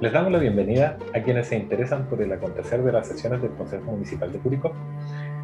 [0.00, 3.50] Les damos la bienvenida a quienes se interesan por el acontecer de las sesiones del
[3.50, 4.72] Consejo Municipal de Curicó,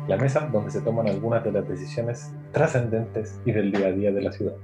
[0.07, 4.13] la mesa donde se toman algunas de las decisiones trascendentes y del día a día
[4.13, 4.55] de la ciudad.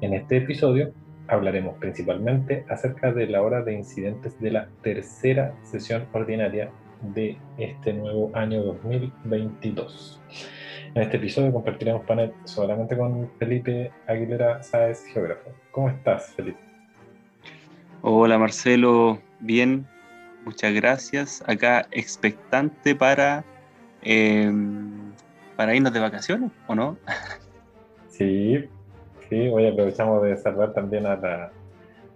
[0.00, 0.94] En este episodio
[1.28, 6.70] hablaremos principalmente acerca de la hora de incidentes de la tercera sesión ordinaria
[7.02, 10.22] de este nuevo año 2022.
[10.94, 15.50] En este episodio compartiremos panel solamente con Felipe Aguilera Sáez, geógrafo.
[15.70, 16.65] ¿Cómo estás, Felipe?
[18.02, 19.86] Hola Marcelo, bien,
[20.44, 21.42] muchas gracias.
[21.46, 23.44] Acá expectante para,
[24.02, 25.12] em,
[25.56, 26.96] para irnos de vacaciones, ¿o no?
[28.08, 28.64] Sí,
[29.28, 31.52] sí, hoy aprovechamos de saludar también a la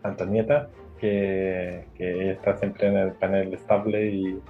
[0.02, 4.40] Antonieta, que, que está siempre en el panel estable y,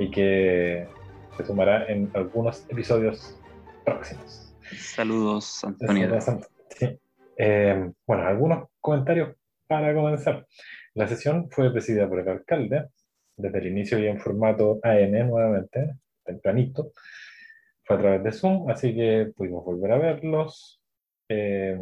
[0.00, 0.88] y que
[1.36, 3.38] se sumará en algunos episodios
[3.84, 4.52] próximos.
[4.76, 6.20] Saludos, Antonieta.
[6.70, 6.98] Sí.
[7.36, 9.36] Eh, bueno, algunos comentarios
[9.68, 10.46] para comenzar.
[10.94, 12.88] La sesión fue presidida por el alcalde,
[13.36, 16.92] desde el inicio y en formato AM nuevamente, tempranito.
[17.84, 20.82] Fue a través de Zoom, así que pudimos volver a verlos.
[21.28, 21.78] Eh,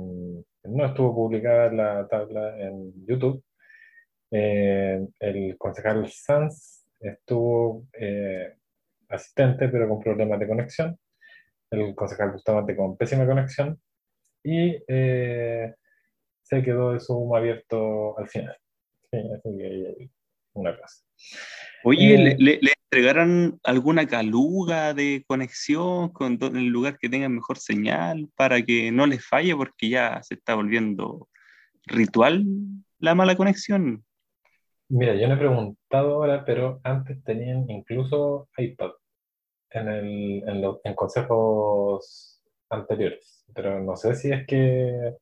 [0.64, 3.42] no estuvo publicada la tabla en YouTube.
[4.30, 8.54] Eh, el concejal Sanz estuvo eh,
[9.08, 10.98] asistente, pero con problemas de conexión.
[11.70, 13.80] El concejal Bustamante con pésima conexión.
[14.44, 14.76] Y
[16.48, 18.56] se quedó el Zoom abierto al final.
[19.10, 20.10] Sí, así que
[20.54, 21.04] una cosa.
[21.84, 27.58] Oye, eh, ¿le, ¿le, entregaron alguna caluga de conexión con el lugar que tenga mejor
[27.58, 31.28] señal para que no les falle porque ya se está volviendo
[31.84, 32.44] ritual
[32.98, 34.04] la mala conexión?
[34.88, 38.92] Mira, yo no he preguntado ahora, pero antes tenían incluso iPad
[39.70, 43.44] en, el, en, los, en consejos anteriores.
[43.52, 45.16] Pero no sé si es que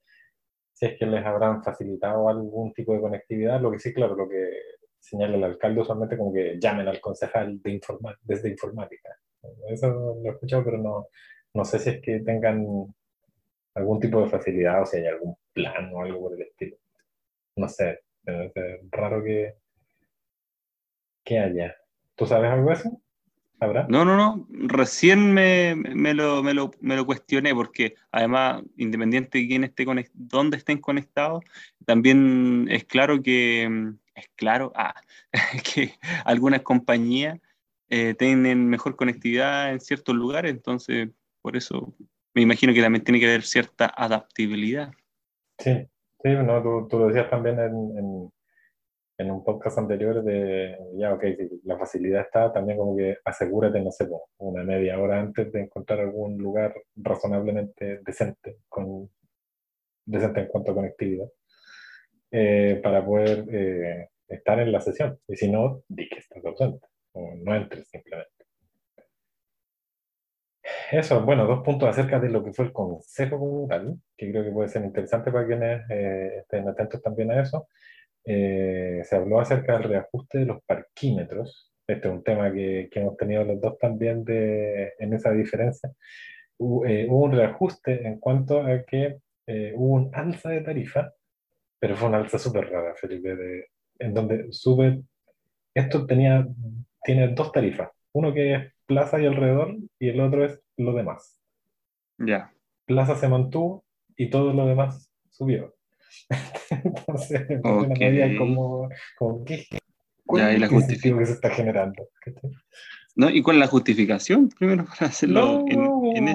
[0.86, 3.60] es que les habrán facilitado algún tipo de conectividad.
[3.60, 4.50] Lo que sí, claro, lo que
[4.98, 7.80] señala el alcalde usualmente como que llamen al concejal de
[8.22, 9.10] desde informática.
[9.68, 11.08] Eso lo he escuchado, pero no,
[11.52, 12.66] no sé si es que tengan
[13.74, 16.76] algún tipo de facilidad o si hay algún plan o algo por el estilo.
[17.56, 18.52] No sé, es
[18.90, 19.56] raro que,
[21.24, 21.76] que haya.
[22.14, 23.03] ¿Tú sabes algo de eso?
[23.88, 24.46] No, no, no.
[24.50, 25.74] Recién me,
[26.14, 31.44] lo, me, lo, me, lo, cuestioné porque además, independiente de quién esté dónde estén conectados,
[31.84, 34.94] también es claro que mm, es claro ah,
[35.74, 35.94] que
[36.24, 37.40] algunas compañías
[37.90, 41.10] eh, tienen mejor conectividad en ciertos lugares, entonces
[41.42, 41.94] por eso
[42.34, 44.92] me imagino que también tiene que haber cierta adaptabilidad.
[45.58, 45.86] Sí,
[46.22, 48.32] sí, no, tú, tú lo decías también en en
[49.18, 53.90] un podcast anterior de, ya, ok, si la facilidad está, también como que asegúrate, no
[53.90, 54.08] sé,
[54.38, 59.08] una media hora antes de encontrar algún lugar razonablemente decente, con,
[60.04, 61.28] decente en cuanto a conectividad,
[62.30, 65.18] eh, para poder eh, estar en la sesión.
[65.28, 68.34] Y si no, di que estás ausente, o no entres simplemente.
[70.90, 74.44] Eso, bueno, dos puntos acerca de lo que fue el consejo como tal, que creo
[74.44, 77.68] que puede ser interesante para quienes eh, estén atentos también a eso.
[78.24, 81.72] Eh, se habló acerca del reajuste de los parquímetros.
[81.86, 85.92] Este es un tema que, que hemos tenido los dos también de, en esa diferencia.
[86.56, 91.12] Hubo, eh, hubo un reajuste en cuanto a que eh, hubo un alza de tarifa,
[91.78, 93.66] pero fue una alza súper rara, Felipe, de,
[93.98, 95.02] en donde sube,
[95.74, 96.46] esto tenía,
[97.02, 101.40] tiene dos tarifas, uno que es plaza y alrededor y el otro es lo demás.
[102.18, 102.52] Ya.
[102.86, 103.84] Plaza se mantuvo
[104.16, 105.73] y todo lo demás subió.
[106.70, 108.36] Entonces, okay.
[108.36, 109.66] como, como ¿qué,
[110.32, 112.08] ya, y la justificación que se está generando?
[113.16, 113.30] ¿No?
[113.30, 116.34] ¿Y cuál es la justificación primero para hacerlo no, en, en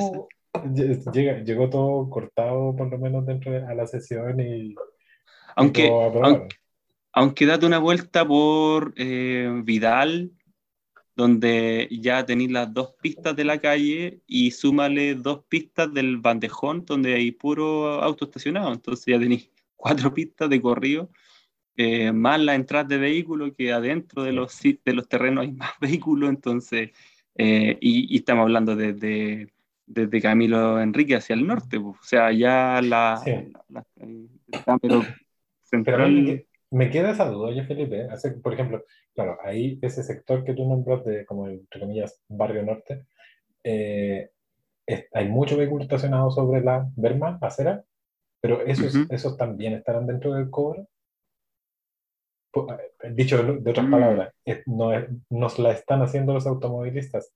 [1.14, 4.76] Llega, llegó todo cortado, por lo menos dentro de la sesión y.
[5.56, 6.56] Aunque, aunque,
[7.14, 10.32] aunque, date una vuelta por eh, Vidal,
[11.16, 16.86] donde ya tenéis las dos pistas de la calle y súmale dos pistas del bandejón,
[16.86, 18.74] donde hay puro auto estacionado.
[18.74, 21.10] Entonces ya tenéis cuatro pistas de corrido,
[21.78, 25.72] eh, más la entrada de vehículos, que adentro de los, de los terrenos hay más
[25.80, 26.92] vehículos, entonces,
[27.36, 29.48] eh, y, y, estamos hablando desde,
[29.86, 33.22] desde Camilo Enrique hacia el norte, pues, o sea, ya la...
[33.24, 33.32] Sí.
[33.70, 33.86] la,
[34.66, 35.02] la pero
[35.64, 36.46] central...
[36.70, 38.84] me queda esa duda, oye Felipe, hace, por ejemplo,
[39.16, 43.06] claro, ahí ese sector que tú nombras de, como entre comillas, barrio norte,
[43.64, 44.32] eh,
[44.86, 47.86] es, hay mucho vehículo estacionado sobre la Berma, acera,
[48.42, 49.08] pero esos, uh -huh.
[49.14, 50.88] esos también estarán dentro del cobro.
[52.54, 53.92] Eh, dicho de otras mm.
[53.92, 54.34] palabras,
[54.66, 57.32] no es, nos la están haciendo los automovilistas,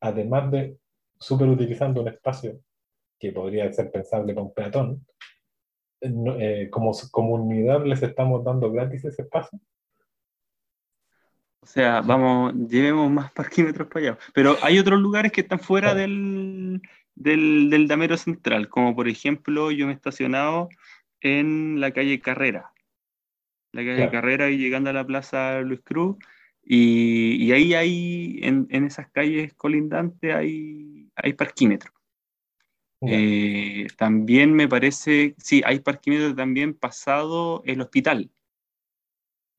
[0.00, 0.76] además de
[1.18, 2.58] super utilizando un espacio
[3.18, 5.06] que podría ser pensable con peatón,
[6.00, 9.58] eh, eh, como comunidad les estamos dando gratis ese espacio.
[11.60, 14.18] O sea, vamos, llevemos más parquímetros para allá.
[14.34, 16.82] Pero hay otros lugares que están fuera del,
[17.16, 20.68] del, damero central, como por ejemplo, yo me he estacionado
[21.20, 22.72] en la calle Carrera.
[23.72, 26.16] La calle Carrera y llegando a la plaza Luis Cruz.
[26.62, 31.92] Y, ahí hay, en, esas calles colindantes, hay, hay parquímetros.
[33.02, 38.30] Eh, también me parece, sí, hay parquímetros también pasado el hospital.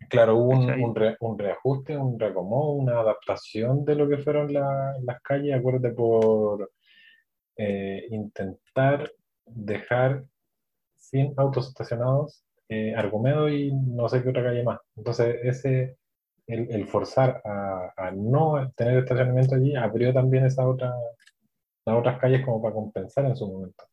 [0.09, 5.91] Claro, hubo un, reajuste, un reacomodo, una adaptación de lo que fueron las calles, acuérdate,
[5.91, 6.71] por
[7.57, 9.11] eh, intentar
[9.45, 10.23] dejar
[10.95, 14.79] sin autos estacionados eh, Argumedo y no sé qué otra calle más.
[14.95, 15.97] Entonces, ese,
[16.47, 20.93] el, forzar a, no tener estacionamiento allí abrió también esa otra,
[21.85, 23.85] las otras calles como para compensar en su momento.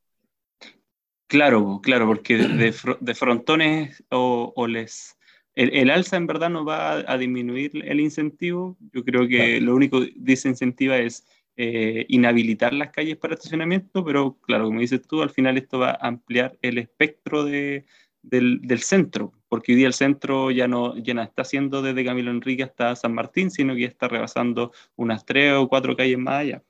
[1.28, 5.16] Claro, claro, porque de, frontones o les
[5.54, 8.76] el, alza en verdad no va a, disminuir el incentivo.
[8.92, 14.36] Yo creo que lo único que desincentiva es eh, inhabilitar las calles para estacionamiento, pero
[14.40, 17.84] claro, como dices tú, al final esto va a ampliar el espectro de,
[18.22, 22.30] del, centro, porque hoy día el centro ya no, ya no está siendo desde Camilo
[22.30, 26.40] Enrique hasta San Martín, sino que ya está rebasando unas tres o cuatro calles más
[26.40, 26.62] allá.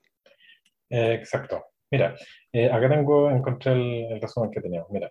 [0.91, 1.65] Eh, exacto.
[1.91, 2.15] Mira,
[2.53, 4.91] eh, acá tengo, encontré el, el resumen que teníamos.
[4.91, 5.11] Mira,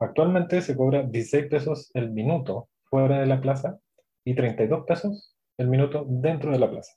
[0.00, 3.78] actualmente se cobra 16 pesos el minuto fuera de la plaza
[4.24, 6.92] y 32 pesos el minuto dentro de la plaza.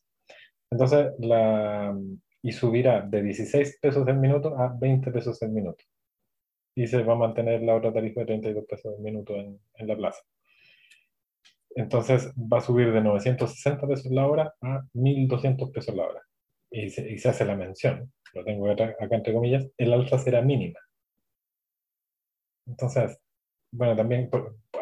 [0.72, 1.98] Entonces, la,
[2.42, 5.84] y subirá de 16 pesos el minuto a 20 pesos el minuto.
[6.76, 9.88] Y se va a mantener la otra tarifa de 32 pesos el minuto en, en
[9.88, 10.22] la plaza.
[11.76, 16.22] Entonces va a subir de 960 pesos la hora a 1200 pesos la hora.
[16.72, 20.42] Y se, y se hace la mención, lo tengo acá, entre comillas, el alza será
[20.42, 20.80] mínima.
[22.66, 23.20] Entonces,
[23.72, 24.30] bueno, también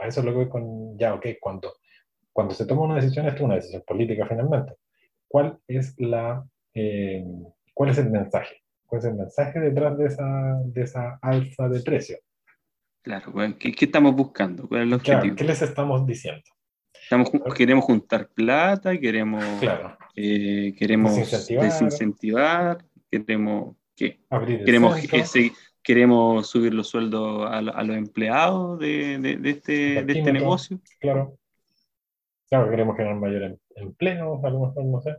[0.02, 1.74] a eso lo que voy con, ya, ok, cuando,
[2.32, 4.74] cuando se toma una decisión, esto es una decisión política finalmente.
[5.36, 7.26] ¿Cuál es, la, eh,
[7.74, 8.64] ¿Cuál es el mensaje?
[8.86, 12.18] ¿Cuál es el mensaje detrás de esa, de esa alza de precio?
[13.02, 14.66] Claro, ¿qué, ¿qué, estamos buscando?
[14.66, 15.36] ¿Cuál es el objetivo?
[15.36, 16.42] ¿Qué les estamos diciendo?
[16.94, 19.98] Estamos, queremos juntar plata, queremos, claro.
[20.16, 21.14] eh, queremos
[21.50, 22.86] desincentivar.
[23.12, 24.22] queremos ¿qué?
[24.66, 25.02] queremos
[25.84, 30.80] queremos subir los sueldos a, los empleados de, de, este, de este negocio.
[31.02, 31.38] Claro.
[32.50, 35.16] Claro, queremos generar mayor em, empleo, a lo mejor, no sé.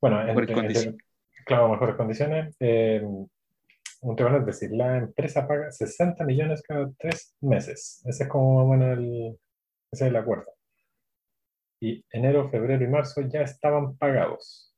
[0.00, 1.02] Bueno, mejores condiciones.
[1.46, 2.56] claro, mejores condiciones.
[2.60, 3.02] Eh,
[4.02, 8.02] un tema es decir, la empresa paga 60 millones cada tres meses.
[8.04, 9.38] Ese es como bueno, el,
[9.92, 10.52] ese es el acuerdo.
[11.80, 14.72] Y enero, febrero y marzo ya estaban pagados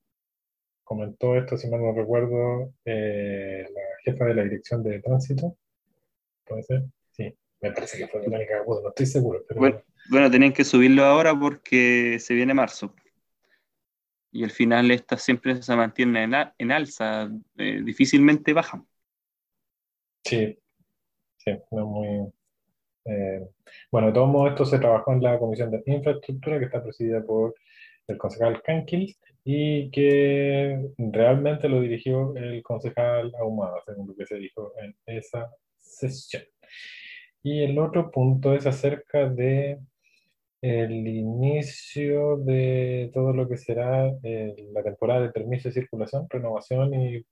[0.84, 5.56] comentó esto, si mal no recuerdo, eh, la jefa de la dirección de tránsito.
[6.46, 6.84] ¿Puede ser?
[7.10, 9.42] Sí, me parece que fue Verónica no estoy seguro.
[9.56, 12.94] bueno, bueno, tenían que subirlo ahora porque se viene marzo.
[14.32, 18.86] Y al final estas siempre se mantienen en, alza, eh, difícilmente bajan.
[20.24, 20.58] Sí,
[21.36, 22.32] sí, no muy...
[23.06, 23.46] Eh,
[23.92, 27.54] bueno, todo esto se trabajó en la Comisión de Infraestructura, que está presidida por
[28.08, 34.36] el concejal Cankil, y que realmente lo dirigió el concejal Ahumada, según lo que se
[34.36, 36.42] dijo en esa sesión.
[37.42, 39.78] Y el otro punto es acerca de
[40.64, 46.94] el inicio de todo lo que será eh, la temporada de permiso de circulación, renovación
[46.94, 47.22] y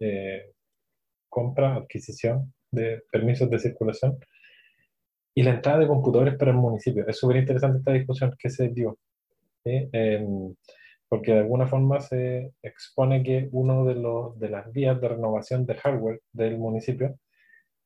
[0.00, 0.50] eh,
[1.28, 4.18] compra, adquisición de permisos de circulación
[5.36, 7.06] y la entrada de computadores para el municipio.
[7.06, 8.98] Es súper interesante esta discusión que se dio.
[9.62, 9.88] ¿sí?
[11.08, 15.64] porque de alguna forma se expone que uno de, los, de las vías de renovación
[15.66, 17.16] de hardware del municipio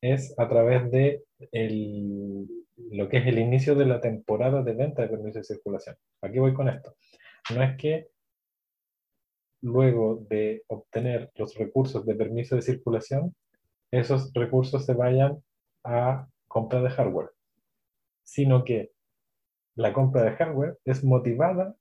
[0.00, 2.46] es a través de el,
[2.76, 5.96] lo que es el inicio de la temporada de venta de permisos de circulación.
[6.20, 6.96] Aquí voy con esto.
[7.54, 8.08] No es que
[9.62, 13.34] luego de obtener los recursos de permiso de circulación,
[13.90, 15.42] esos recursos se vayan
[15.84, 17.30] a compra de hardware,
[18.22, 18.92] sino que
[19.76, 21.74] la compra de hardware es motivada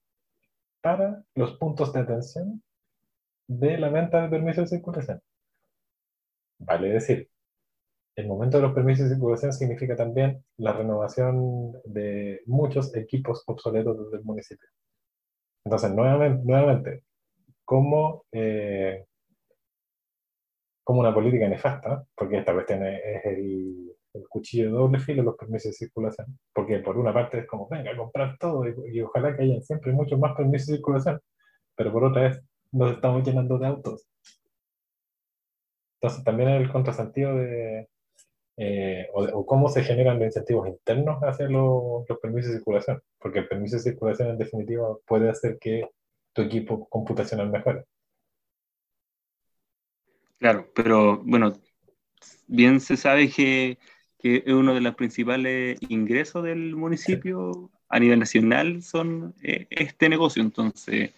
[0.82, 2.64] para los puntos de atención
[3.48, 5.22] de la venta de permisos de circulación.
[6.60, 7.30] Vale decir,
[8.16, 14.12] el momento de los permisos de circulación significa también la renovación de muchos equipos obsoletos
[14.12, 14.70] del municipio.
[15.66, 17.04] Entonces, nuevamente, nuevamente
[17.66, 19.06] como, eh,
[20.84, 25.36] como una política nefasta, porque esta cuestión es el, el cuchillo de doble filo los
[25.36, 29.44] permisos de circulación, porque por una parte es como, venga, comprar todo y, ojalá que
[29.44, 31.20] haya siempre muchos más permisos de circulación,
[31.76, 32.42] pero por otra vez
[32.72, 34.08] nos estamos llenando de autos.
[36.00, 37.88] Entonces también el contrasentido de,
[38.58, 43.40] eh, o, cómo se generan los incentivos internos hacia los, los permisos de circulación, porque
[43.40, 45.90] el permiso de circulación en definitiva puede hacer que
[46.34, 47.86] tu equipo computacional mejore.
[50.38, 51.54] Claro, pero bueno,
[52.48, 53.78] bien se sabe que,
[54.20, 60.42] que uno de los principales ingresos del municipio a nivel nacional son eh, este negocio.
[60.42, 61.14] Entonces,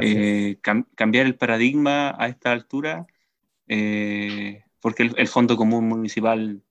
[0.00, 0.56] eh,
[0.94, 3.06] cambiar el paradigma a esta altura,
[3.66, 6.62] eh, porque el, Fondo Común Municipal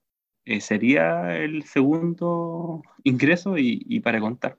[0.60, 4.58] sería el segundo ingreso y, para contar.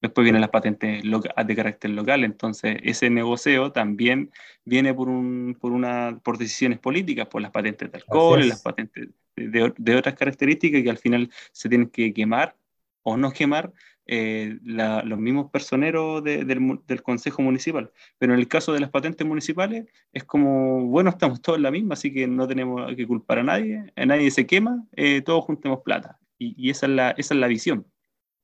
[0.00, 4.30] Después vienen las patentes de carácter local, entonces ese negocio también
[4.64, 9.10] viene por, un, por, una, por decisiones políticas, por las patentes de alcohol, las patentes
[9.36, 12.56] de, de, otras características que al final se tienen que quemar
[13.02, 13.72] o no quemar
[14.06, 17.90] eh, los mismos personeros del, Consejo Municipal.
[18.18, 21.70] Pero en el caso de las patentes municipales es como, bueno, estamos todos en la
[21.70, 25.44] misma, así que no tenemos que culpar a nadie, a nadie se quema, eh, todos
[25.44, 26.18] juntemos plata.
[26.38, 27.86] Y, esa, es la, esa es la visión.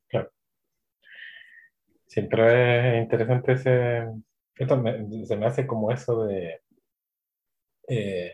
[0.08, 0.30] Claro.
[2.06, 4.06] Siempre es interesante ese...
[4.54, 4.82] Esto
[5.24, 6.60] se me hace como eso de...
[7.88, 8.32] Eh,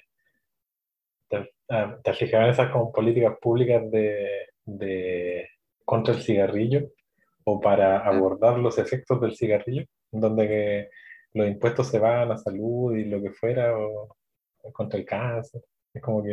[1.29, 1.51] te,
[2.03, 5.49] te esas como políticas públicas de
[5.85, 6.91] contra el cigarrillo
[7.45, 10.89] o para abordar los efectos del cigarrillo, donde que
[11.35, 14.17] los impuestos se van a salud y lo que fuera, o,
[14.73, 15.63] contra el cáncer.
[15.93, 16.33] Es como que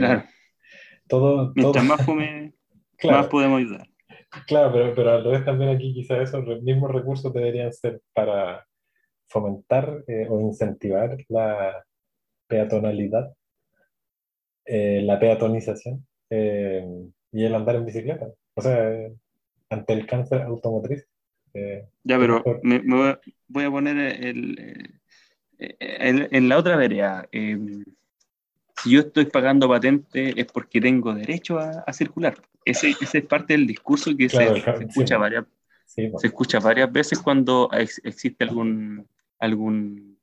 [1.07, 2.53] todo, Mientras más fume,
[3.03, 3.87] más podemos ayudar.
[4.47, 8.65] Claro, pero, pero a la vez también aquí quizás esos mismos recursos deberían ser para
[9.27, 11.83] fomentar eh, o incentivar la
[12.47, 13.33] peatonalidad,
[14.65, 16.85] eh, la peatonización eh,
[17.31, 18.27] y el andar en bicicleta.
[18.55, 19.09] O sea,
[19.71, 21.07] ante el cáncer automotriz.
[21.53, 22.81] Eh, ya, pero me,
[23.47, 25.01] voy, a, poner el,
[25.57, 27.27] en la otra vereda.
[27.31, 27.83] Em,
[28.81, 32.35] si yo estoy pagando patente es porque tengo derecho a, circular.
[32.65, 34.43] Ese, ese, es parte del discurso que se,
[34.87, 35.45] escucha varias,
[35.85, 39.07] se escucha varias veces cuando existe algún,
[39.39, 40.17] algún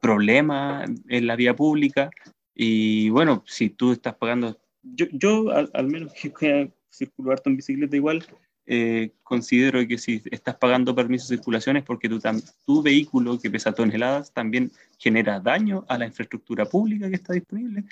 [0.00, 2.10] problema en la vía pública.
[2.54, 7.96] Y bueno, si tú estás pagando, yo, yo al, menos que circulo harto en bicicleta
[7.96, 8.24] igual,
[8.72, 12.20] eh, considero que si estás pagando permisos de circulación es porque tu,
[12.64, 17.82] tu vehículo que pesa toneladas también genera daño a la infraestructura pública que está disponible.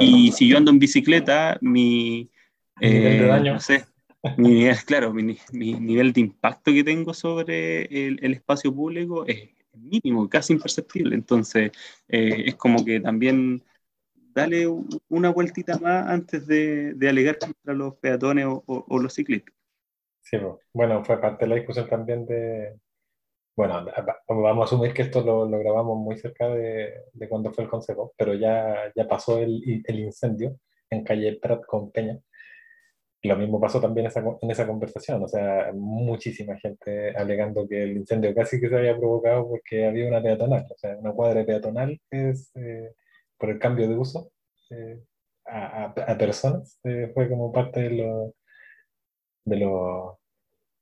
[0.00, 2.30] Y si yo ando en bicicleta, mi...
[2.80, 3.84] Eh, no sé,
[4.38, 9.26] mi nivel, claro, mi, mi, nivel de impacto que tengo sobre el, el espacio público
[9.26, 11.14] es mínimo, casi imperceptible.
[11.14, 11.70] Entonces,
[12.08, 13.62] eh, es como que también
[14.32, 14.66] dale
[15.08, 19.54] una vueltita más antes de, de alegar contra los peatones o, o los ciclistas.
[20.24, 20.38] Sí,
[20.72, 22.74] bueno, fue parte de la discusión también de,
[23.56, 23.86] bueno,
[24.26, 27.70] vamos a asumir que esto lo, lo grabamos muy cerca de, de, cuando fue el
[27.70, 30.58] consejo, pero ya, ya pasó el, el, incendio
[30.90, 32.18] en calle Prat con Peña.
[33.22, 37.96] lo mismo pasó también esa, en esa conversación, o sea, muchísima gente alegando que el
[37.98, 42.00] incendio casi que se había provocado porque había una peatonal, o sea, una cuadra peatonal
[42.10, 42.92] es eh,
[43.38, 44.32] por el cambio de uso
[44.70, 45.00] eh,
[45.46, 48.34] a, a, personas, eh, fue como parte de lo
[49.44, 50.16] de los,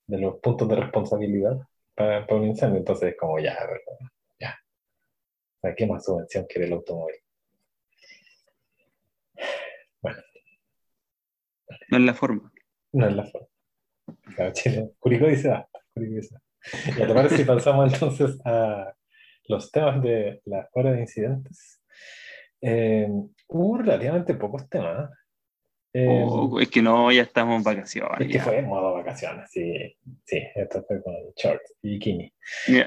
[0.07, 1.59] de los puntos de responsabilidad
[1.95, 2.79] para, un incendio.
[2.79, 3.57] Entonces, como ya,
[4.41, 4.59] ya.
[5.77, 7.17] ¿qué más subvención quiere el automóvil?
[10.01, 10.19] Bueno.
[11.89, 12.53] No es la forma.
[12.93, 13.49] No es la forma.
[14.35, 14.93] Claro, Chile.
[14.99, 15.79] Curicó dice basta.
[15.95, 16.37] dice
[16.89, 18.95] ¿Y te parece si pasamos entonces a
[19.49, 21.81] los temas de la hora de incidentes?
[22.61, 23.09] Eh,
[23.49, 25.11] hubo relativamente pocos temas.
[25.95, 28.21] Oh, es que no, ya estamos en vacaciones.
[28.21, 29.95] Es que fue en modo vacaciones, sí.
[30.25, 32.33] Sí, esto fue con shorts y bikini.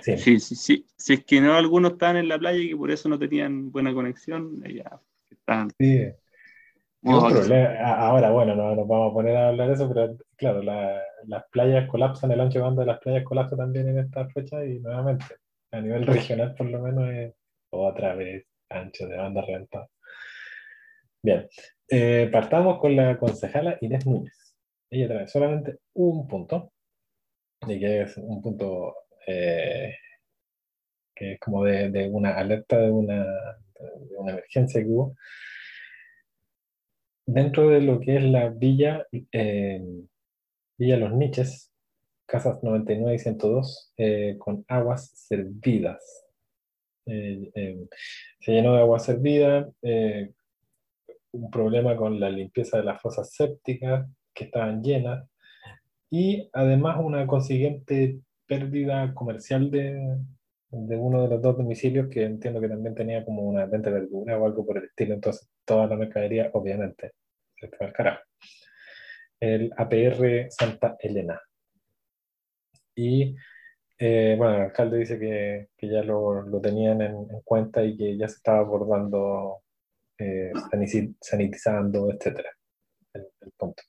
[0.02, 0.18] sí.
[0.18, 3.08] sí, sí, Si es que no, algunos estaban en la playa y que por eso
[3.08, 5.70] no tenían buena conexión, ya están.
[5.80, 6.08] Sí.
[7.04, 11.88] Ahora, bueno, no nos vamos a poner a hablar de eso, pero claro, las playas
[11.88, 15.26] colapsan, el ancho de banda de las playas colapsa también en esta fecha y nuevamente,
[15.72, 17.34] a nivel regional por lo menos, es
[17.70, 19.90] otra vez ancho de banda reventado.
[21.22, 21.48] Bien,
[21.88, 24.56] eh, partamos con la concejala Inés Núñez.
[24.90, 26.72] Ella trae solamente un punto,
[27.68, 28.96] y que es un punto
[29.28, 29.96] eh,
[31.16, 35.16] que es como de, una alerta de una, de una, emergencia que hubo.
[37.28, 39.82] Dentro de lo que es la villa, eh,
[40.78, 41.72] Villa Los Niches,
[42.28, 43.94] casas 99 y 102,
[44.40, 46.26] con aguas servidas.
[47.06, 49.70] se llenó de agua servida,
[51.36, 55.28] un problema con la limpieza de las fosas sépticas que estaban llenas
[56.10, 60.18] y además una consiguiente pérdida comercial de,
[60.70, 64.02] de uno de los dos domicilios que entiendo que también tenía como una venta de
[64.02, 67.12] verdura o algo por el estilo, entonces toda la mercadería obviamente
[67.56, 68.24] se fue al carajo.
[69.40, 71.40] el APR Santa Elena.
[72.96, 73.36] Y
[73.98, 77.96] eh, bueno, el alcalde dice que, que ya lo, lo tenían en, en, cuenta y
[77.98, 79.64] que ya se estaba abordando,
[80.18, 80.52] eh,
[81.22, 82.40] sanitizando, etc.
[83.14, 83.84] El, el, punto.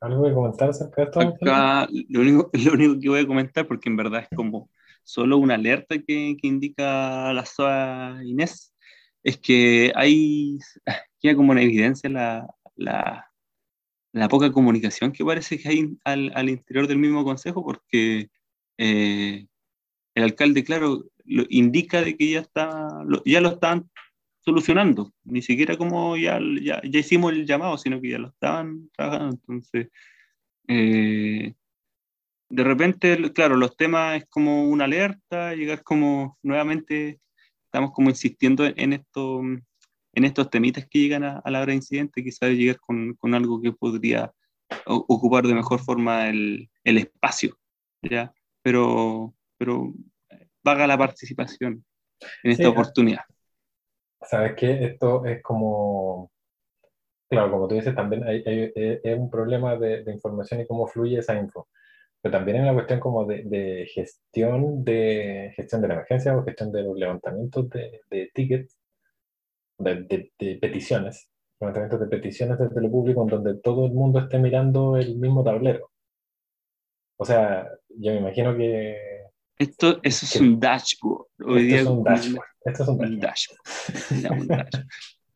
[0.00, 1.20] ¿Algo que comentar acerca de esto?
[1.20, 4.70] Acá, lo, único, lo único que voy a comentar, porque en verdad es como
[5.02, 8.74] solo una alerta que, que indica la SOA Inés,
[9.22, 10.58] es que hay,
[11.20, 12.46] queda como una evidencia la,
[12.76, 13.30] la,
[14.12, 18.30] la poca comunicación que parece que hay al, al interior del mismo consejo, porque
[18.78, 19.46] eh,
[20.14, 23.90] el alcalde, claro, lo, indica de que ya, está, lo, ya lo están
[24.40, 28.88] solucionando, ni siquiera como ya, ya, ya, hicimos el llamado, sino que ya lo estaban
[28.96, 29.36] trabajando.
[29.36, 29.88] Entonces,
[30.68, 31.54] eh,
[32.50, 37.20] de repente, claro, los temas es como una alerta, llegar como nuevamente,
[37.64, 39.42] estamos como insistiendo en esto
[40.18, 43.34] en estos temitas que llegan a, a la hora de incidente, quizás llegar con, con,
[43.34, 44.32] algo que podría
[44.86, 47.56] ocupar de mejor forma el, el espacio,
[48.02, 48.32] ¿ya?
[48.62, 49.92] Pero, pero
[50.64, 51.84] vaga la participación
[52.42, 53.22] en esta sí, oportunidad.
[54.20, 54.84] ¿Sabes qué?
[54.84, 56.30] Esto es como,
[57.28, 60.86] claro, como tú dices, también hay, hay, es un problema de, de, información y cómo
[60.86, 61.68] fluye esa info.
[62.20, 66.44] Pero también es una cuestión como de, de gestión, de gestión de la emergencia o
[66.44, 68.76] gestión de los levantamientos de, de tickets
[69.78, 74.38] de, de, peticiones, levantamientos de peticiones desde lo público en donde todo el mundo esté
[74.38, 75.90] mirando el mismo tablero.
[77.16, 79.17] O sea, yo me imagino que...
[79.58, 81.26] Esto eso es un dashboard.
[81.44, 82.46] Hoy esto, es un dashboard.
[82.64, 84.86] esto es un dashboard.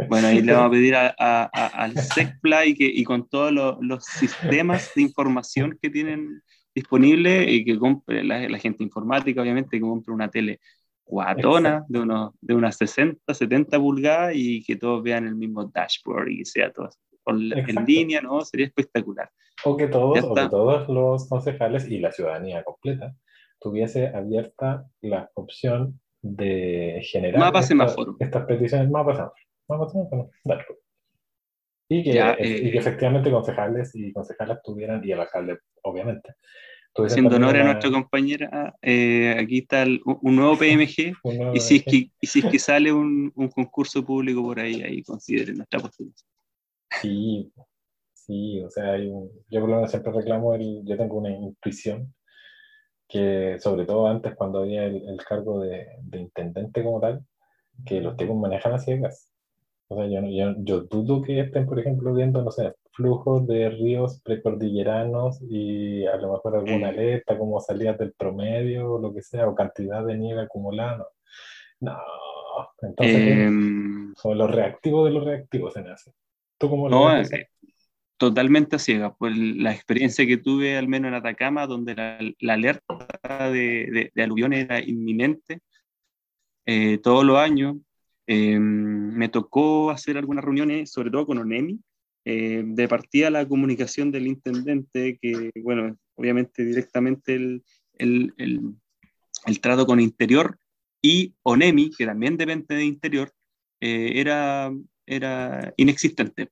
[0.08, 3.28] Bueno, ahí le vamos a pedir a, a, a, al SECPLA y, que, y con
[3.28, 6.42] todos los, los, sistemas de información que tienen
[6.74, 10.60] disponibles y que compre la, la, gente informática, obviamente, que compre una tele
[11.04, 16.28] guatona de, unos, de unas 60, 70 pulgadas y que todos vean el mismo dashboard
[16.28, 16.88] y sea todo
[17.26, 18.40] en línea, ¿no?
[18.44, 19.30] Sería espectacular.
[19.64, 23.14] O que, todos, o que todos los concejales y la ciudadanía completa
[23.62, 27.86] tuviese abierta la opción de generar mapa esta,
[28.20, 29.34] estas peticiones, mapa semáforo,
[29.68, 30.78] mapa semáforo, dashboard.
[31.88, 36.34] Y que, ya, eh, y que efectivamente concejales y concejalas tuvieran, y el alcalde, obviamente,
[36.94, 41.60] Haciendo honor a nuestra compañera, eh, aquí está el, un nuevo PMG, un nuevo y,
[41.60, 45.02] si es que, y si es que sale un, un, concurso público por ahí, ahí
[45.02, 46.28] consideren nuestra postulación.
[47.00, 47.50] Sí,
[48.12, 52.12] sí, o sea, un, yo por lo menos siempre reclamo, el, yo tengo una intuición
[53.12, 57.22] que sobre todo antes cuando había el, el cargo de, de, intendente como tal,
[57.84, 59.30] que los tipos manejan a ciegas.
[59.88, 63.68] O sea, yo, yo, yo, dudo que estén, por ejemplo, viendo, no sé, flujos de
[63.68, 69.20] ríos precordilleranos y a lo mejor alguna alerta, como salidas del promedio o lo que
[69.20, 71.06] sea, o cantidad de nieve acumulada.
[71.80, 71.98] No,
[72.80, 73.50] entonces, eh,
[74.16, 76.14] son los reactivos de los reactivos en eso.
[76.56, 77.30] ¿Tú cómo lo no, ves?
[77.30, 77.46] Eh,
[78.16, 79.14] totalmente a ciega.
[79.14, 84.52] Pues la experiencia que tuve, al menos en Atacama, donde la, alerta de, de, aluvión
[84.52, 85.60] era inminente,
[86.66, 87.76] eh, todos los años
[88.26, 91.80] eh, me tocó hacer algunas reuniones, sobre todo con ONEMI,
[92.24, 97.64] eh, de partida la comunicación del intendente, que, bueno, obviamente directamente el,
[97.98, 98.60] el, el,
[99.46, 100.56] el trato con Interior
[101.00, 103.32] y ONEMI, que también depende de Interior,
[103.80, 104.72] eh, era,
[105.06, 106.50] era inexistente.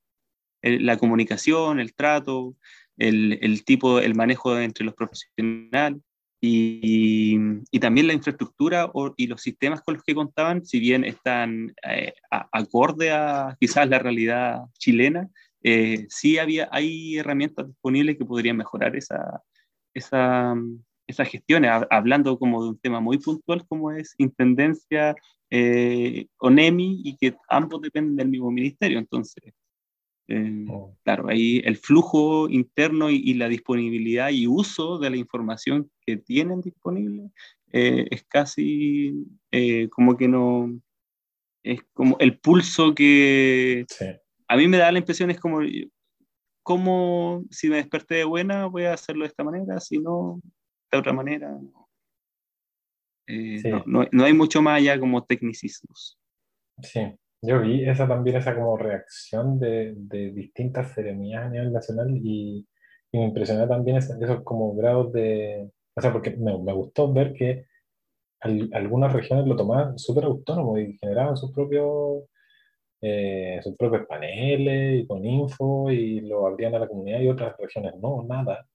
[0.63, 2.55] El, la comunicación, el trato,
[2.97, 6.01] el, el, tipo, el manejo entre los profesionales.
[6.43, 7.37] Y,
[7.71, 11.75] y, también la infraestructura o, y los sistemas con los que contaban, si bien están
[11.87, 15.29] eh, a, acorde a quizás la realidad chilena,
[15.63, 19.43] eh, sí había, hay herramientas disponibles que podrían mejorar esa,
[19.93, 20.55] esa,
[21.07, 25.15] esa gestión, hablando como de un tema muy puntual como es Intendencia
[25.51, 28.99] eh, ONEMI y que ambos dependen del mismo ministerio.
[28.99, 29.53] Entonces,
[30.31, 30.97] eh, oh.
[31.03, 36.19] Claro, ahí el flujo interno y, y, la disponibilidad y uso de la información que
[36.19, 37.31] tienen disponible
[37.73, 40.81] eh, es casi eh, como que no,
[41.65, 44.07] es como el pulso que sí.
[44.47, 45.63] a mí me da la impresión, es como,
[46.63, 50.41] como si me desperté de buena voy a hacerlo de esta manera, si no,
[50.93, 51.59] de otra manera.
[53.27, 53.63] Sí.
[53.65, 56.17] No, no, no hay mucho más allá como tecnicismos.
[56.83, 57.01] Sí,
[57.43, 62.67] yo vi esa también, esa como reacción de, de distintas ceremonias a nivel nacional y,
[63.13, 67.13] y me impresionó también esos, esos, como grados de, o sea, porque me, me gustó
[67.13, 67.67] ver que
[68.41, 72.25] al, algunas regiones lo tomaban súper autónomo y generaban sus propios,
[73.01, 77.57] eh, sus propios paneles y con info y lo abrían a la comunidad y otras
[77.59, 78.67] regiones no, nada.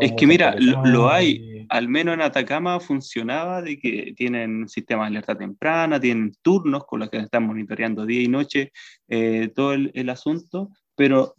[0.00, 5.06] Es que mira, lo, lo, hay, al menos en Atacama funcionaba de que tienen sistemas
[5.06, 8.72] de alerta temprana, tienen turnos con los que están monitoreando día y noche
[9.08, 11.34] eh, todo el, asunto, pero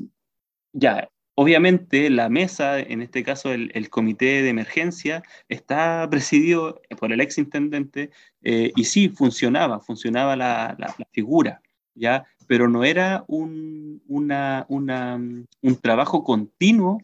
[0.74, 7.22] ya, obviamente la mesa, en este caso el, comité de emergencia, está presidido por el
[7.22, 8.12] ex intendente
[8.42, 11.62] eh, y sí, funcionaba, funcionaba la, figura,
[11.94, 12.26] ¿ya?
[12.48, 17.00] pero no era un, una, un trabajo continuo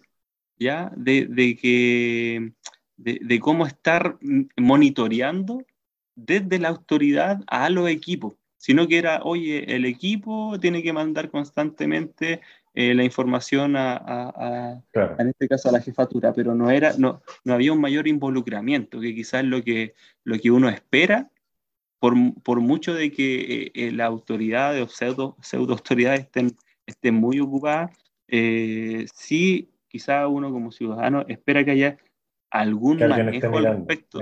[0.62, 0.92] ¿ya?
[0.96, 2.54] De, que,
[3.04, 4.18] de, cómo estar
[4.58, 5.66] monitoreando
[6.16, 11.32] desde la autoridad a los equipos, sino que era, oye, el equipo tiene que mandar
[11.32, 12.42] constantemente
[12.74, 17.54] eh, la información a, en este caso a la jefatura, pero no, era, no, no
[17.54, 21.32] había un mayor involucramiento, que quizás lo que, lo que uno espera,
[22.00, 27.16] por, por mucho de que eh, eh, la autoridad o pseudo, pseudo autoridades estén, estén
[27.16, 27.92] muy ocupadas,
[29.14, 31.98] sí, quizás uno como ciudadano espera que haya
[32.52, 34.20] algún manejo al respecto.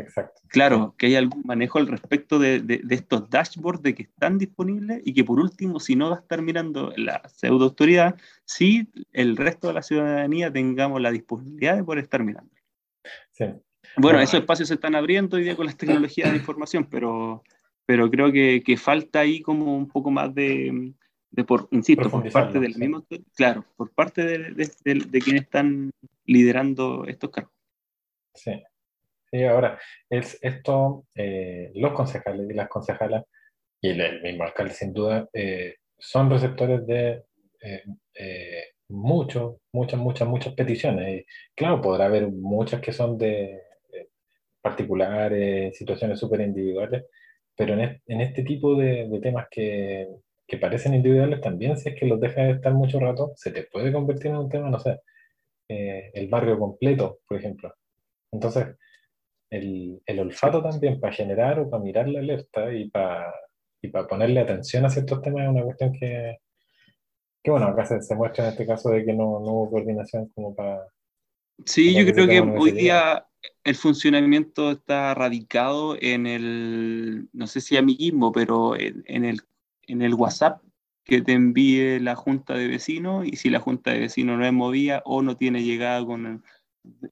[0.48, 5.02] Claro, que haya algún manejo al respecto de, de, estos dashboards de que están disponibles
[5.04, 8.16] y que por último, si no va a estar mirando la pseudo autoridad,
[8.46, 12.52] si el resto de la ciudadanía tengamos la disponibilidad de poder estar mirando.
[13.98, 17.44] Bueno, esos espacios se están abriendo hoy día con las tecnologías de información, pero,
[17.88, 20.94] pero creo que, que falta ahí como un poco más de,
[21.32, 23.04] de por, insisto, por parte del mismo,
[23.36, 25.90] claro, por parte de, de, de, quienes están
[26.26, 27.59] liderando estos cargos.
[28.34, 28.62] Sí.
[29.32, 33.26] Sí, ahora, es esto, eh, los concejales y las concejalas,
[33.82, 37.24] y el, mismo alcalde sin duda, eh, son receptores de
[37.62, 37.84] eh,
[38.90, 41.22] muchos, muchas, muchas, muchas peticiones.
[41.22, 43.62] Y claro, podrá haber muchas que son de
[44.62, 47.06] particulares, situaciones súper individuales,
[47.56, 50.08] pero en, en, este tipo de, de temas que,
[50.48, 53.64] que parecen individuales también, si es que los dejas de estar mucho rato, se te
[53.64, 55.00] puede convertir en un tema, no sé,
[55.68, 57.74] el barrio completo, por ejemplo.
[58.32, 58.68] Entonces,
[59.50, 63.34] el, el, olfato también para generar o para mirar la alerta y para,
[63.82, 66.38] y para ponerle atención a ciertos temas es una cuestión que,
[67.44, 70.56] que bueno, acá se, muestra en este caso de que no, no hubo coordinación como
[70.56, 70.88] para...
[71.66, 73.26] Sí, yo creo que hoy día
[73.64, 79.42] el funcionamiento está radicado en el, no sé si amiguismo, pero en, en, el,
[79.88, 80.62] en el WhatsApp
[81.10, 84.54] que te envíe la junta de vecinos y si la junta de vecinos no es
[84.54, 86.44] movida o no tiene llegada con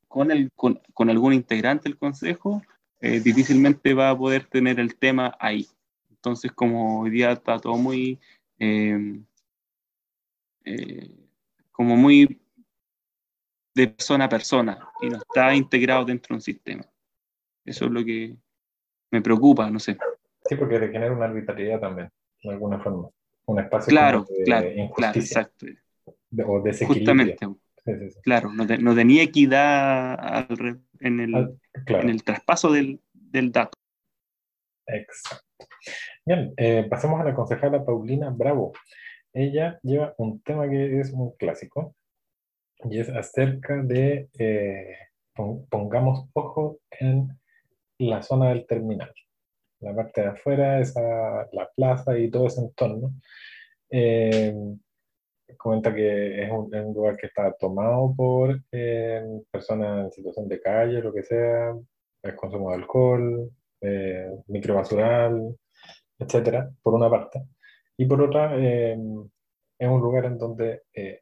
[0.07, 2.61] con, el, con, con algún integrante del consejo,
[2.99, 5.67] eh, difícilmente va a poder tener el tema ahí.
[6.09, 8.19] Entonces, como hoy día está todo muy,
[8.57, 9.23] em,
[10.65, 11.09] eh,
[11.71, 12.41] como muy
[13.75, 16.83] de persona a persona y no está integrado dentro de un sistema.
[17.63, 18.35] Eso es lo que
[19.11, 19.97] me preocupa, no sé.
[20.45, 22.09] Sí, porque genera una arbitrariedad también,
[22.41, 23.09] de alguna forma.
[23.45, 25.67] Un espacio claro, de claro, claro, exacto.
[26.45, 27.13] o desequilibrio.
[27.13, 27.66] Justamente.
[28.23, 30.47] Claro, no, tenía equidad
[30.99, 32.99] en, el, traspaso del,
[33.51, 33.77] dato.
[34.87, 35.45] Exacto.
[36.25, 38.73] Bien, eh, pasemos a la concejala Paulina Bravo.
[39.33, 41.95] Ella lleva un tema que es un clásico
[42.89, 44.95] y es acerca de, eh,
[45.69, 47.37] pongamos ojo en
[47.99, 49.13] la zona del terminal.
[49.79, 53.13] La parte de afuera, esa, la plaza y todo ese entorno.
[53.89, 54.53] Eh,
[55.55, 61.01] comenta que es un, lugar que está tomado por eh, personas en situación de calle,
[61.01, 61.75] lo que sea,
[62.23, 65.55] el consumo de alcohol, eh, microbasural,
[66.19, 67.43] etcétera, por una parte.
[67.97, 68.97] Y por otra, eh,
[69.79, 71.21] es un lugar en donde eh,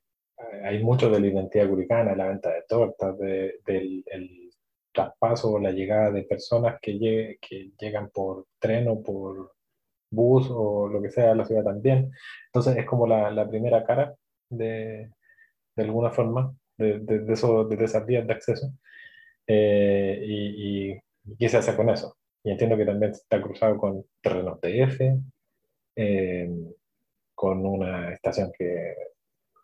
[0.64, 4.52] hay mucho de la identidad curicana, la venta de tortas, de, del el
[4.94, 9.52] traspaso o la llegada de personas que, que llegan por tren o por
[10.10, 12.12] bus o lo que sea a la ciudad también.
[12.48, 14.16] Entonces es como la, la primera cara
[14.50, 15.12] de,
[15.76, 18.72] de alguna forma de, de, de, eso, de esas vías de acceso.
[19.48, 21.02] Eh, y, y,
[21.40, 22.18] qué se hace con eso.
[22.44, 25.02] Y entiendo que también está cruzado con terrenos TF,
[25.96, 26.50] eh,
[27.34, 28.96] con una estación que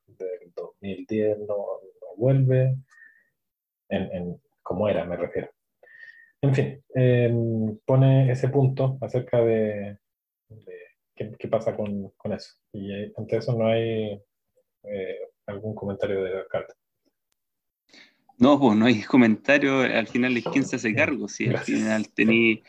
[0.08, 2.78] del 2010 no, no vuelve,
[3.90, 5.50] en, en, como era, me refiero.
[6.42, 7.32] En fin, eh,
[7.86, 9.98] pone ese punto acerca de,
[10.66, 10.78] de
[11.16, 12.56] qué, qué, pasa con, con, eso.
[12.74, 14.22] Y ante eso no hay
[14.84, 16.74] eh, algún comentario de alcalde.
[18.38, 22.12] No, pues no hay comentario, al final es quien se hace cargo, si al final
[22.12, 22.62] tenéis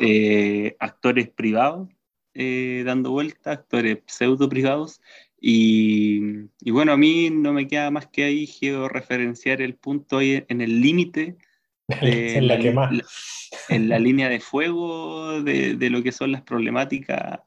[0.00, 1.88] eh, actores privados
[2.34, 5.00] eh, dando vueltas, actores pseudo privados,
[5.40, 10.44] y, y, bueno, a mí no me queda más que ahí georreferenciar el punto ahí
[10.48, 11.36] en el límite
[12.00, 13.02] en la, la,
[13.68, 17.40] en la línea de fuego de, de, lo que son las problemáticas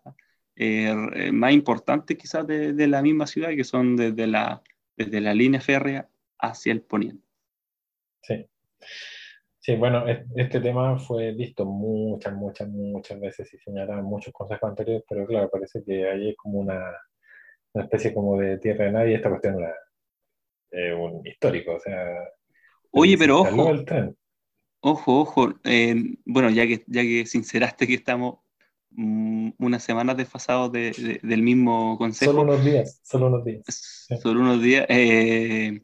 [0.56, 4.62] eh, más importantes quizás de, de, la misma ciudad, que son desde la,
[4.96, 7.26] desde la línea férrea hacia el poniente.
[8.22, 8.46] Sí.
[9.62, 14.70] Sí, bueno, este tema fue visto muchas, muchas, muchas veces y señalado en muchos consejos
[14.70, 16.82] anteriores, pero claro, parece que ahí es como una,
[17.74, 19.76] una especie como de tierra de nadie esta cuestión la,
[20.96, 22.06] un histórico, o sea.
[22.92, 23.74] Oye, pero ojo.
[24.82, 25.54] Ojo, ojo.
[26.26, 28.36] bueno, ya que, ya que sinceraste que estamos
[28.92, 32.32] mm, unas semanas desfasados de, del mismo consejo.
[32.32, 34.08] Solo unos días, solo unos días.
[34.22, 34.86] Solo unos días.
[34.90, 35.82] Eh,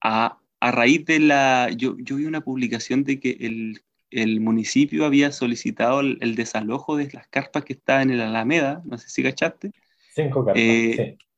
[0.00, 1.70] a, a, raíz de la.
[1.70, 7.10] Yo, yo vi una publicación de que el, el municipio había solicitado el, desalojo de
[7.12, 9.72] las carpas que estaban en la Alameda, no sé si cachaste.
[10.14, 11.28] Cinco carpas, eh, sí.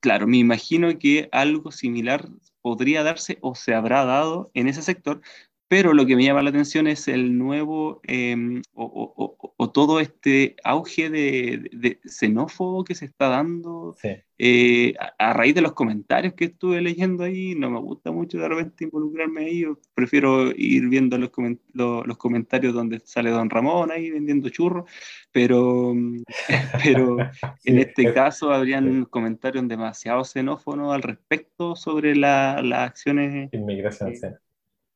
[0.00, 2.28] Claro, me imagino que algo similar
[2.62, 5.20] podría darse o se habrá dado en ese sector,
[5.68, 11.10] pero lo que me llama la atención es el nuevo em, o, todo este auge
[11.10, 13.94] de, xenófobo que se está dando
[14.38, 17.54] eh, a, raíz de los comentarios que estuve leyendo ahí.
[17.54, 19.60] No me gusta mucho de repente involucrarme ahí.
[19.60, 21.30] Yo prefiero ir viendo los,
[21.74, 24.90] los, comentarios donde sale Don Ramón ahí vendiendo churros,
[25.32, 25.94] pero,
[26.82, 27.18] pero
[27.64, 33.50] en este caso habrían comentarios demasiado xenófobos al respecto sobre las acciones.
[33.52, 34.14] Inmigración,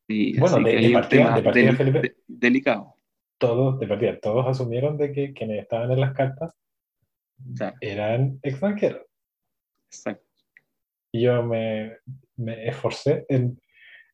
[0.09, 2.95] sí bueno, de, partida, Felipe, delicado.
[3.39, 6.55] Todos, de partida, todos asumieron de que quienes estaban en las cartas
[7.81, 9.03] eran extranjeros.
[9.91, 10.25] Exacto.
[11.13, 11.97] Y yo me,
[12.37, 13.61] me esforcé en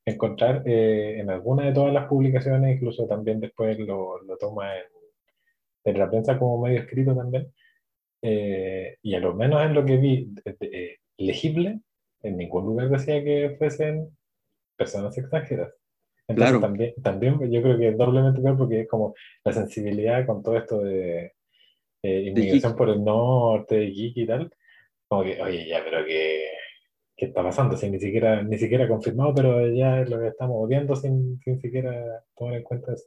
[0.08, 4.86] encontrar eh, en alguna de todas las publicaciones, incluso también después lo, lo toma en,
[5.84, 7.52] en, la prensa como medio escrito también,
[8.22, 11.80] eh, y a lo menos en lo que vi eh, legible,
[12.22, 14.16] en ningún lugar decía que fuesen
[14.78, 15.74] personas extranjeras.
[16.28, 16.60] Entonces claro.
[16.60, 19.14] también, también yo creo que es doblemente peor porque es como
[19.44, 21.32] la sensibilidad con todo esto de
[22.02, 24.52] eh, inmigración por el norte, geek y tal,
[25.08, 26.50] como que, oye, ya, pero que,
[27.16, 27.76] ¿qué está pasando?
[27.76, 31.60] Si ni siquiera, ni siquiera confirmado, pero ya es lo que estamos viendo sin, sin
[31.60, 33.06] siquiera tomar en cuenta eso.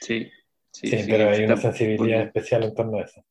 [0.00, 0.30] Sí,
[0.72, 3.24] sí, sí, pero hay una sensibilidad especial en torno a eso.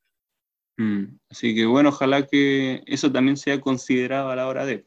[0.77, 4.85] Mm, así que bueno, ojalá que eso también sea considerado a la hora de...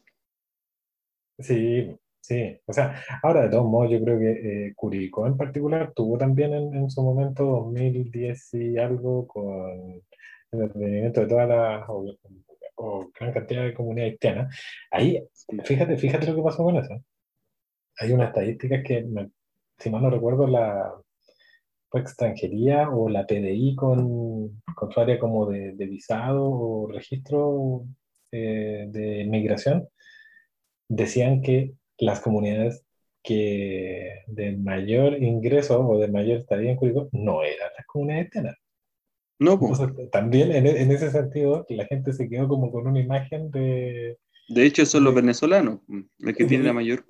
[1.39, 1.95] Sí,
[2.29, 6.19] Sí, o sea, ahora de todos modos yo creo que eh, Curicó en particular tuvo
[6.19, 10.03] también en, su momento 2010 y algo con
[10.53, 11.87] el advenimiento de toda la
[12.77, 14.51] o, gran cantidad de comunidad haitiana.
[14.91, 15.27] Ahí,
[15.65, 17.03] fíjate, fíjate lo que pasó con eso.
[17.99, 19.07] Hay unas estadísticas que,
[19.79, 20.93] si mal no recuerdo, la
[21.95, 27.87] extranjería o la PDI con, con su área como de, visado o registro
[28.33, 29.89] eh, de inmigración,
[30.89, 32.85] decían que las comunidades
[33.23, 38.57] que de mayor ingreso o de mayor estadía en Curicó no eran las comunidades tenas.
[39.41, 39.79] No, pues.
[40.11, 44.19] también en, en, ese sentido, la gente se quedó como con una imagen de...
[44.49, 45.81] De hecho, son los venezolanos,
[46.19, 47.05] los que tienen la mayor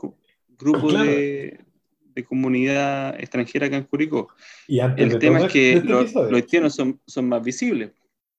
[0.58, 1.60] grupo de,
[2.02, 4.28] de, comunidad extranjera acá en Curicó.
[4.66, 7.92] Y El tema es que este los, los haitianos son, son más visibles.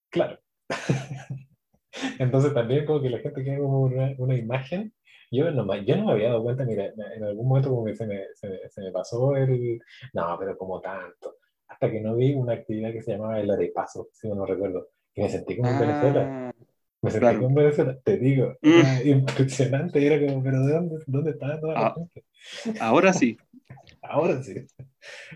[0.09, 0.39] Claro.
[2.19, 4.93] Entonces también como que la gente queda como una, una imagen
[5.31, 8.07] yo no, yo no me había dado cuenta, mira, en algún momento como que se
[8.07, 9.79] me, se, me pasó el...
[10.13, 11.37] No, pero como tanto.
[11.67, 14.89] Hasta que no vi una actividad que se llamaba el arepaso, si no, recuerdo.
[15.13, 16.49] Y me sentí como en Venezuela.
[16.49, 16.53] Ah,
[17.01, 19.07] me sentí como en Venezuela, te digo, mm.
[19.07, 20.05] impresionante.
[20.05, 22.79] Era como, pero ¿de dónde, dónde está toda la ah, gente?
[22.79, 23.37] Ahora sí.
[24.01, 24.55] ahora sí.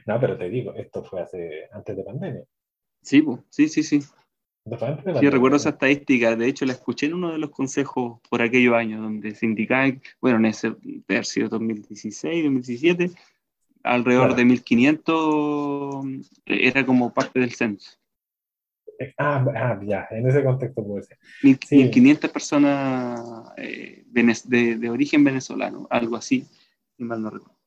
[0.05, 2.43] No, pero te digo, esto fue hace, antes de pandemia.
[3.01, 3.99] Sí, sí, sí, sí.
[4.65, 8.73] Sí, recuerdo esa estadística, de hecho la escuché en uno de los consejos por aquellos
[8.73, 10.73] años, donde se indicaba, bueno, en ese
[11.05, 13.11] tercio 2016, 2017,
[13.83, 16.05] alrededor de 1500
[16.45, 17.91] eh, era como parte del censo.
[18.99, 21.17] Eh, ah, ah, ya, en ese contexto puede ser.
[21.43, 26.47] 1500 personas eh, de, de, origen venezolano, algo así,
[26.95, 27.59] si mal no recuerdo.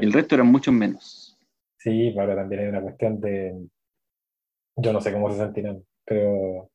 [0.00, 1.38] El resto eran muchos menos.
[1.76, 3.66] Sí, pero también hay una cuestión de,
[4.76, 6.70] yo no sé cómo se sentirán, pero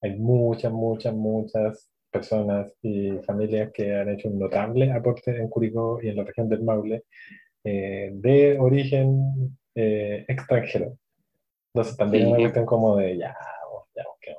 [0.00, 6.00] hay muchas, muchas, muchas personas y familias que han hecho un notable aporte en Curicó
[6.02, 7.04] y en la región del Maule
[7.64, 10.98] eh, de origen eh, extranjero.
[11.72, 13.36] Entonces también es una cuestión como de ya,
[13.94, 14.34] ya, que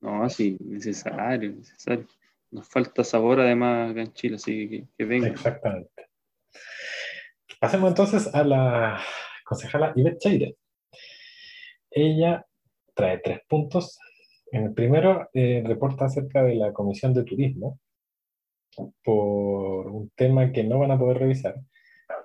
[0.00, 0.28] no.
[0.28, 2.06] sí, necesario, necesario.
[2.50, 5.28] Nos falta sabor además acá en Chile, así que, que venga.
[5.28, 6.08] Exactamente.
[7.60, 9.00] Pasemos entonces a la
[9.44, 10.56] concejala Ivette Chaire
[11.94, 12.46] ella
[12.94, 13.98] trae tres puntos.
[14.50, 17.78] En el primero, eh, reporta acerca de la Comisión de Turismo
[19.02, 21.56] por un tema que no van a poder revisar,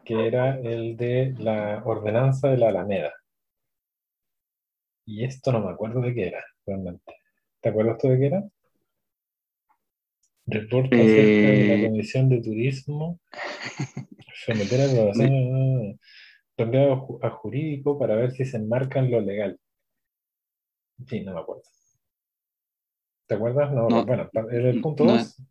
[0.06, 3.14] que era el de la ordenanza de la Alameda.
[5.06, 7.14] Y esto no me acuerdo de qué era, realmente.
[7.62, 8.44] ¿Te acuerdas tú de qué era?
[10.46, 11.88] Reporta acerca de la eh.
[11.88, 13.20] Comisión de Turismo.
[14.46, 14.80] Someter
[16.64, 19.60] enviado a jurídico para ver si se enmarca en lo legal.
[21.08, 21.64] Sí, no me acuerdo.
[23.28, 23.72] ¿Te acuerdas?
[23.74, 25.42] No, bueno, era el punto 2.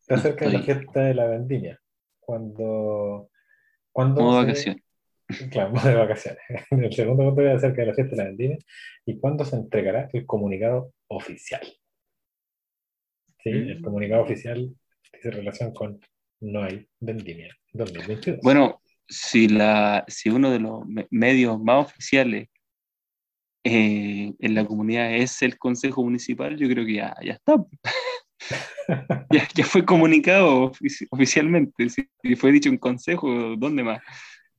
[0.00, 1.80] está cerca de la fiesta de la vendimia.
[2.20, 3.30] Cuando.
[3.90, 4.82] cuando modo vacaciones.
[5.50, 6.40] Claro, modo de vacaciones.
[6.70, 8.58] El segundo punto es acerca de la fiesta de la vendimia
[9.06, 11.62] y cuándo se entregará el comunicado oficial.
[13.38, 13.82] Sí, el mm.
[13.82, 14.76] comunicado oficial
[15.10, 16.00] tiene relación con
[16.40, 18.40] no hay vendimia 2022.
[18.42, 22.48] Bueno, si, la, si uno de los medios más oficiales
[23.64, 27.56] eh, en la comunidad es el Consejo Municipal, yo creo que ya, ya está.
[29.30, 30.72] ya, ya, fue comunicado
[31.10, 31.88] oficialmente.
[31.88, 34.00] Si fue dicho en consejo, ¿dónde más?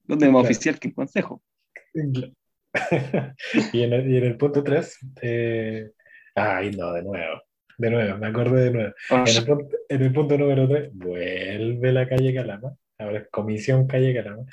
[0.03, 1.41] ¿Dónde más oficial que en consejo?
[3.73, 5.91] y, en el, y, en el, punto 3, eh,
[6.35, 7.41] ay no, de nuevo,
[7.77, 8.93] de nuevo, me acordé de nuevo.
[9.09, 13.29] Ah, en, el punto, en, el punto, número 3, vuelve la calle Calama, ahora es
[13.29, 14.45] Comisión Calle Calama.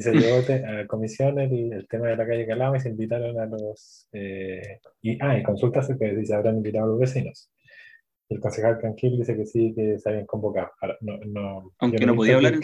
[0.00, 3.46] Se llevó a comisión el, el, tema de la calle Calama y se invitaron a
[3.46, 4.08] los.
[4.12, 7.50] Eh, y, ah, y consultas que se habrán invitado a los vecinos.
[8.28, 10.70] El concejal Tranquil dice que sí, que se habían convocado.
[11.00, 12.54] no, no, Aunque no, podía hablar.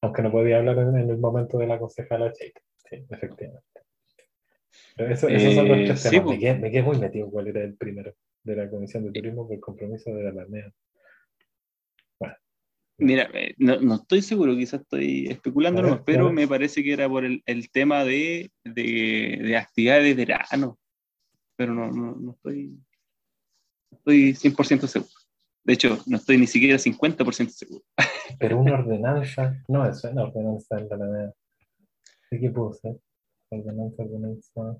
[0.00, 2.60] Aunque no podía hablar en, el momento de la concejala Cheika.
[2.88, 3.66] Sí, efectivamente.
[4.96, 6.26] Pero eso, esos son los tres eh, temas.
[6.26, 9.54] me, quedé, me, muy metido cuál era el primero de la Comisión de Turismo por
[9.54, 10.72] el compromiso de la Alameda.
[12.98, 17.24] Mira, eh, no, no, estoy seguro, quizás estoy especulando, pero me parece que era por
[17.24, 20.78] el, el tema de, de, de, actividades de verano.
[21.56, 22.78] Pero no, no, no estoy
[23.92, 25.10] estoy 100% seguro.
[25.64, 27.84] De hecho, no estoy ni siquiera 50% seguro.
[28.38, 31.34] Pero una ordenanza, no, eso es una ordenanza en la Alameda.
[32.30, 32.98] ¿Qué pudo ser?
[33.50, 34.78] Ordenanza, ordenanza.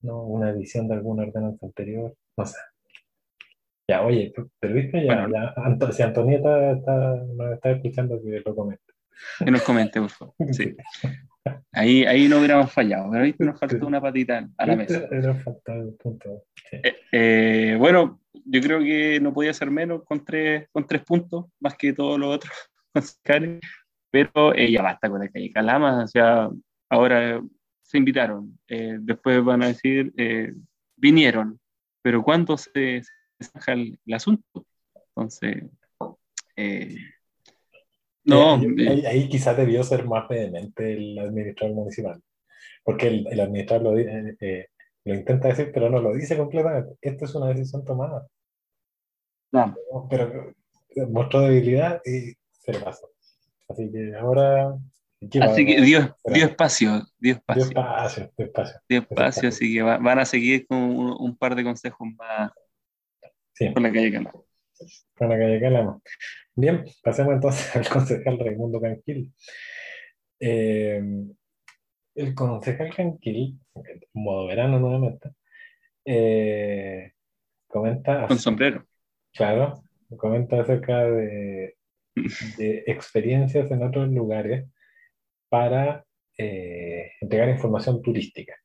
[0.00, 2.16] No, una edición de alguna ordenanza anterior.
[2.36, 2.58] No sé.
[3.88, 8.84] Ya, oye, pero viste, ya, ya si Antonieta está, nos está escuchando, que lo comente.
[9.42, 10.34] Que nos comente, por favor.
[10.52, 10.76] Sí.
[11.72, 15.08] Ahí, ahí no hubiéramos fallado, pero ahí nos faltó una patita a la mesa.
[16.72, 21.46] Eh, eh, bueno, yo creo que no podía ser menos con tres, con tres puntos,
[21.58, 22.52] más que todos los otros
[24.10, 26.50] pero eh, ya basta con la calle Calama, o sea,
[26.90, 27.40] ahora
[27.80, 30.12] se invitaron, después van a decir,
[30.96, 31.58] vinieron,
[32.02, 33.12] pero ¿cuándo se, se
[33.66, 34.66] el, el, asunto?
[35.08, 35.64] Entonces,
[38.28, 38.60] no,
[39.06, 42.20] ahí, quizás debió ser más vehemente el administrador municipal,
[42.84, 44.66] porque el, el administrador lo, eh, eh,
[45.04, 46.96] lo, intenta decir, pero no lo dice completamente.
[47.00, 48.26] Esta es una decisión tomada.
[49.50, 49.74] No.
[50.10, 50.52] Pero
[51.08, 53.08] mostró debilidad y se le pasó.
[53.68, 54.74] Así que ahora...
[55.40, 57.64] Así que dio, dio, espacio, dio espacio.
[57.64, 58.80] Dio espacio, dio espacio.
[58.88, 62.52] Dio espacio, así que van a seguir con un, un, par de consejos más
[63.58, 63.72] sí.
[63.72, 64.32] con la calle Calama.
[65.16, 66.00] Con la calle Calama.
[66.54, 69.32] Bien, pasemos entonces al concejal Raimundo Canquil.
[70.40, 71.02] Eh,
[72.14, 73.58] el concejal Canquil,
[74.14, 75.30] modo verano nuevamente,
[76.04, 77.12] eh,
[77.66, 78.26] comenta...
[78.26, 78.84] Con sombrero.
[79.32, 79.82] Claro,
[80.16, 81.76] comenta acerca de,
[82.86, 84.66] experiencias en otros lugares
[85.48, 86.04] para
[86.36, 88.56] eh, entregar información turística.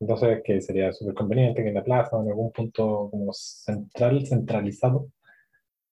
[0.00, 4.26] Entonces, que sería súper conveniente que en la plaza o en algún punto como central,
[4.26, 5.08] centralizado,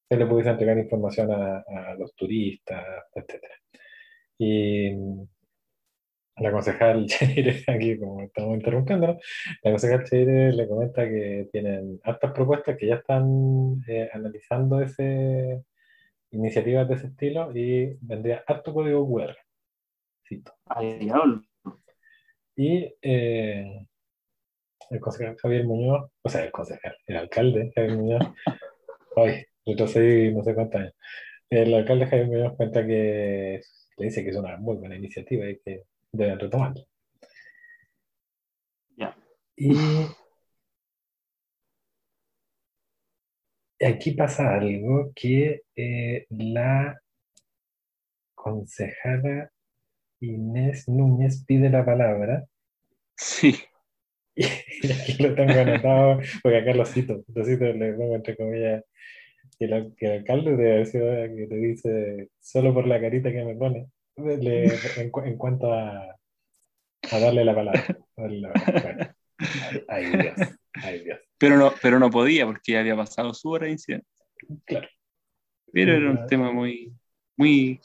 [0.08, 3.44] se le pudiese entregar información a, los turistas, etc.
[4.38, 4.92] Y
[6.36, 9.18] la concejal Cheire, aquí como estamos interrumpiendo,
[9.62, 15.62] la concejal Cheire le comenta que tienen hartas propuestas que ya están eh, analizando ese,
[16.30, 19.36] iniciativas de ese estilo y vendría harto código QR.
[22.56, 23.86] Y eh,
[24.90, 28.22] el concejal Javier Muñoz, o sea, el concejal, el alcalde Javier Muñoz,
[29.16, 30.94] hoy retrocedí no sé cuántos años.
[31.50, 33.60] El alcalde Jaime me cuenta que
[33.96, 36.84] le dice que es una muy buena iniciativa y que deben retomarla.
[38.96, 39.16] Ya.
[39.56, 39.74] Y
[43.80, 47.00] aquí pasa algo que eh, la
[48.34, 49.50] concejala
[50.20, 52.44] Inés Núñez pide la palabra.
[53.16, 53.54] Sí.
[54.82, 58.84] Y aquí lo tengo anotado, porque acá lo cito, lo cito, le pongo entre comillas
[59.58, 63.88] que, el alcalde de ciudad que te dice, solo por la carita que me pone,
[64.16, 66.16] en, cuanto a,
[67.10, 67.84] a, darle la palabra.
[69.88, 70.34] Ay, Dios,
[70.74, 71.20] ay, Dios.
[71.38, 74.06] Pero no, pero no podía porque ya había pasado su hora de incidente.
[74.64, 74.88] Claro.
[75.72, 76.92] Pero era un tema muy,
[77.36, 77.80] muy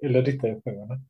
[0.00, 1.06] El artista del juego, ¿no?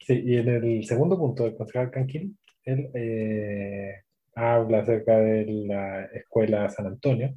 [0.00, 4.02] Sí, y en el segundo punto del concejal Canquín, él eh,
[4.34, 7.34] habla acerca de la escuela San Antonio,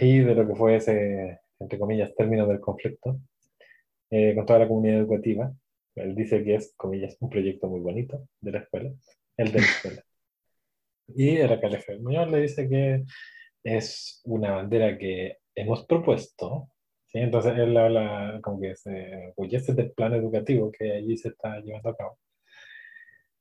[0.00, 3.20] y de lo que fue ese, entre comillas, término del conflicto
[4.10, 5.52] eh, con toda la comunidad educativa.
[5.94, 8.90] Él dice que es, comillas, un proyecto muy bonito de la escuela,
[9.36, 10.04] el de la escuela.
[11.08, 13.04] Y el alcalde Muñoz le dice que
[13.64, 16.70] es una bandera que hemos propuesto.
[17.06, 17.18] ¿sí?
[17.18, 21.90] Entonces él habla como que se enorgullece del plan educativo que allí se está llevando
[21.90, 22.18] a cabo.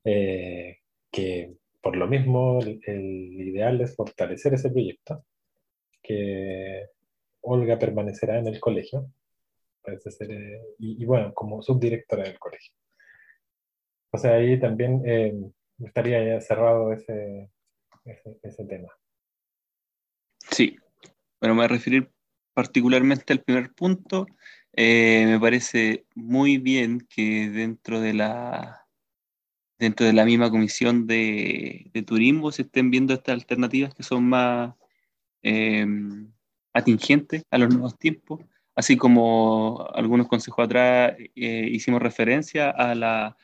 [0.03, 0.77] Eh,
[1.11, 5.23] que por lo mismo el, ideal es fortalecer ese proyecto,
[6.01, 6.87] que
[7.41, 9.11] Olga permanecerá en el colegio,
[9.81, 12.73] parece ser, eh, y, bueno, como subdirectora del colegio.
[14.11, 15.33] O sea, ahí también eh,
[15.79, 17.49] estaría ya cerrado ese,
[18.41, 18.89] ese, tema.
[20.51, 20.75] Sí,
[21.39, 22.09] bueno, me voy a referir
[22.53, 24.25] particularmente al primer punto.
[24.73, 28.88] Eh, me parece muy bien que dentro de la
[29.79, 34.75] dentro de la misma comisión de, turismo se estén viendo estas alternativas que son más
[35.41, 36.31] em,
[36.73, 38.41] atingentes a los nuevos tiempos,
[38.75, 43.37] así como algunos consejos atrás eh, hicimos referencia a la,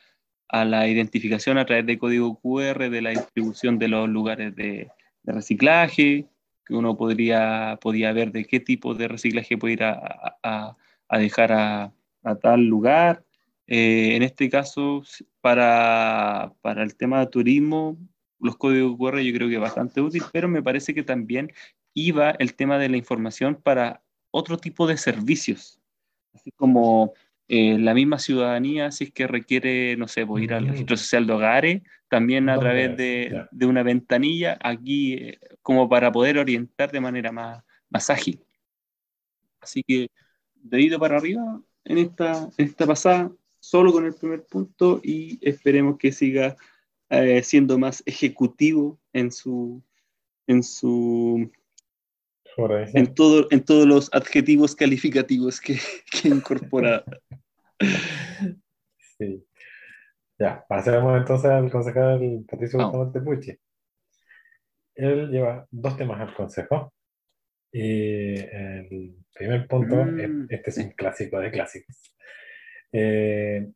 [0.48, 4.90] a la identificación a través de código QR de la distribución de los lugares de,
[5.24, 6.28] reciclaje,
[6.64, 10.36] que uno podría podía ver de qué tipo de reciclaje puede ir a,
[11.08, 11.92] a, dejar a,
[12.40, 13.24] tal lugar.
[13.66, 15.02] Eh, en este caso,
[15.40, 17.98] para, para, el tema de turismo,
[18.38, 21.52] los códigos QR yo creo que es bastante útil, pero me parece que también
[21.94, 25.80] iba el tema de la información para otro tipo de servicios,
[26.32, 27.14] así como
[27.48, 30.70] eh, la misma ciudadanía, si es que requiere, no sé, pues, ir al mm.
[30.70, 36.12] registro social de hogares, también a través de, de, una ventanilla, aquí eh, como para
[36.12, 38.44] poder orientar de manera más, más ágil.
[39.60, 40.08] Así que,
[40.54, 43.32] dedito para arriba en esta, en esta pasada,
[43.66, 46.56] solo con el primer punto y esperemos que siga
[47.10, 49.82] eh, siendo más ejecutivo en su,
[50.46, 51.50] en su
[52.94, 55.78] en, todo, en todos los adjetivos calificativos que,
[56.12, 57.04] que incorpora.
[59.18, 59.44] sí.
[60.38, 63.58] Ya, pasemos entonces al concejal Patricio Bustamante Pucci.
[64.94, 66.92] Él lleva dos temas al consejo.
[67.72, 70.46] Y el primer punto, mm.
[70.50, 72.15] este es un clásico de clásicos.
[72.92, 73.68] Eh,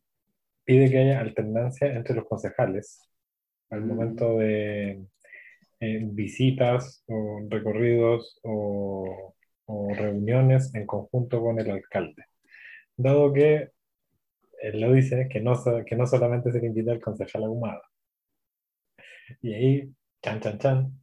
[0.63, 2.99] pide que haya alternancia entre los concejales
[3.69, 5.05] al momento de
[5.79, 9.35] visitas o recorridos o,
[9.95, 12.25] reuniones en conjunto con el alcalde.
[12.97, 13.69] Dado que
[14.61, 15.53] él lo dice que no,
[15.85, 17.81] que no solamente se le invita al concejal ahumado.
[19.41, 21.01] Y ahí, chan, chan, chan,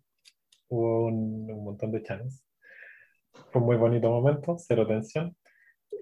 [0.69, 2.45] hubo un, montón de chanes.
[3.51, 5.37] Fue un muy bonito momento, cero tensión.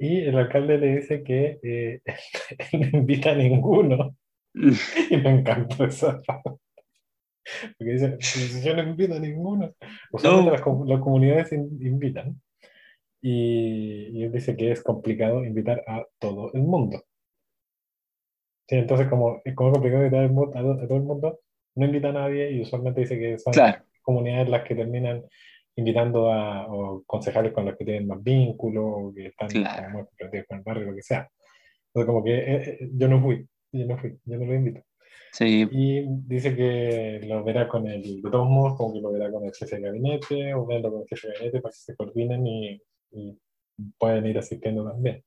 [0.01, 2.01] Y el alcalde le dice que eh,
[2.72, 4.16] no invita a ninguno.
[4.55, 6.22] y me encantó esa
[7.78, 8.18] porque dice,
[8.64, 9.72] yo no invito a ninguno.
[10.11, 12.40] Usualmente las, las, comunidades invitan.
[13.22, 17.03] Y, él dice que es complicado invitar a todo el mundo.
[18.68, 21.40] Sí, entonces, como es complicado invitar a, todo el mundo,
[21.76, 23.53] no invita a nadie y usualmente dice que son
[24.03, 25.24] comunidades las que terminan
[25.77, 29.49] invitando a o concejales con los que tienen más vínculos o que están
[29.93, 31.29] comprometidos con el barrio, lo que sea.
[31.89, 34.83] Entonces, como que eh, eh, yo no fui, yo no fui, yo no lo invito.
[35.70, 39.45] Y dice que lo verá con el, de todos modos, como que lo verá con
[39.45, 42.47] el jefe de gabinete, o verlo con el jefe de gabinete para que se coordinen
[42.47, 43.39] y, y
[43.99, 45.22] pueden ir asistiendo también.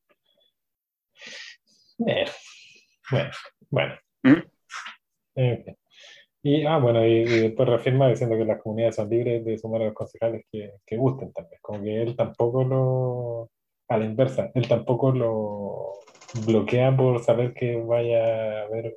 [3.12, 3.32] Bueno,
[3.70, 3.96] bueno.
[4.24, 4.42] ¿Mm?
[6.42, 9.86] Y, ah, bueno, y, después reafirma diciendo que las comunidades son libres de sumar a
[9.86, 11.60] los concejales que, que gusten también.
[11.62, 13.50] Como que él tampoco lo,
[13.90, 16.00] a la inversa, él tampoco lo
[16.46, 18.96] bloquea por saber que vaya a haber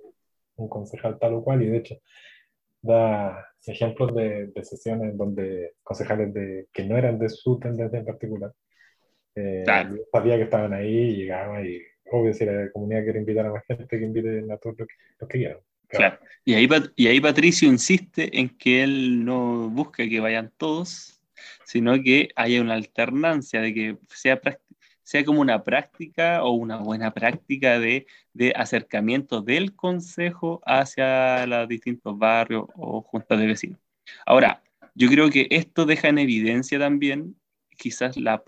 [0.57, 1.97] un concejal tal o cual, y de hecho
[2.83, 8.05] da ejemplos de, de sesiones donde concejales de, que no eran de su tendencia en
[8.05, 8.53] particular,
[9.35, 9.65] eh,
[10.13, 11.79] sabía que estaban ahí y llegaban y
[12.11, 15.27] obvio si la comunidad quiere invitar a más gente que invite a todos los que,
[15.27, 15.59] que quieran.
[15.93, 16.19] Claro.
[16.45, 21.21] Y, ahí, y ahí Patricio insiste en que él no busca que vayan todos,
[21.65, 24.41] sino que haya una alternancia de que sea
[25.05, 31.69] sea como una práctica o una buena práctica de, de acercamiento del consejo hacia los
[31.69, 33.79] distintos barrios o juntas de vecinos.
[34.25, 34.63] Ahora,
[34.95, 37.37] yo creo que esto deja en evidencia también
[37.77, 38.43] quizás la,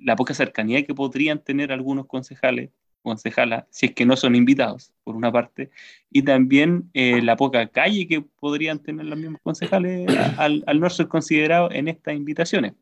[0.00, 2.70] la poca cercanía que podrían tener algunos concejales
[3.06, 5.70] concejalas, si es que no son invitados, por una parte,
[6.10, 10.90] y también eh, la poca calle que podrían tener los mismos concejales al, al no
[10.90, 12.74] ser considerados en estas invitaciones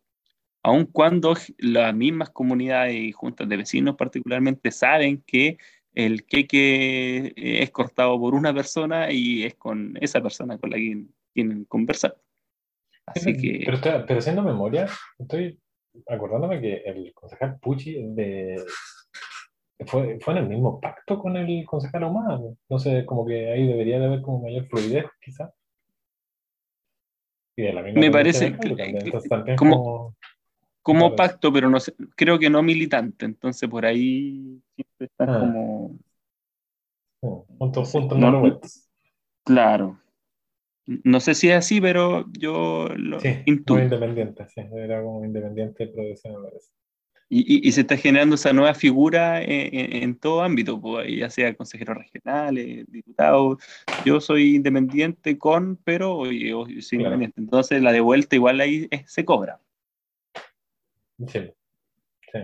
[0.65, 5.59] aun cuando las mismas comunidades y juntas de vecinos particularmente saben que
[5.95, 10.77] el queque eh, es cortado por una persona y es con esa persona con la
[10.77, 11.05] que
[11.35, 12.17] tienen conversar.
[13.07, 13.63] Así que...
[13.67, 15.61] Pero, pero haciendo memoria, estoy
[16.09, 18.57] acordándome que el concejal Pucci de...
[19.87, 22.57] fue, fue en el mismo pacto con el concejal humano.
[22.69, 25.51] No sé, como que ahí debería de haber como mayor fluidez, quizás.
[27.57, 28.57] Me parece
[29.57, 30.17] como,
[30.83, 35.39] como, pacto, pero no sé, creo que no militante, entonces por ahí siempre están ah.
[35.39, 35.99] como...
[37.59, 38.61] Juntos, juntos, no, no,
[39.45, 39.99] Claro.
[40.87, 46.35] No sé si es así, pero yo lo sí, independiente, sí, era como independiente producción,
[46.35, 46.73] me parece.
[47.29, 51.55] Y, y, se está generando esa nueva figura en, en, todo ámbito, pues, ya sea
[51.55, 53.59] consejeros regionales, diputados.
[54.05, 56.25] Yo soy independiente con, pero
[56.81, 56.99] sí,
[57.37, 59.59] Entonces la de vuelta igual ahí se cobra.
[61.27, 61.51] Sí,
[62.31, 62.39] sí.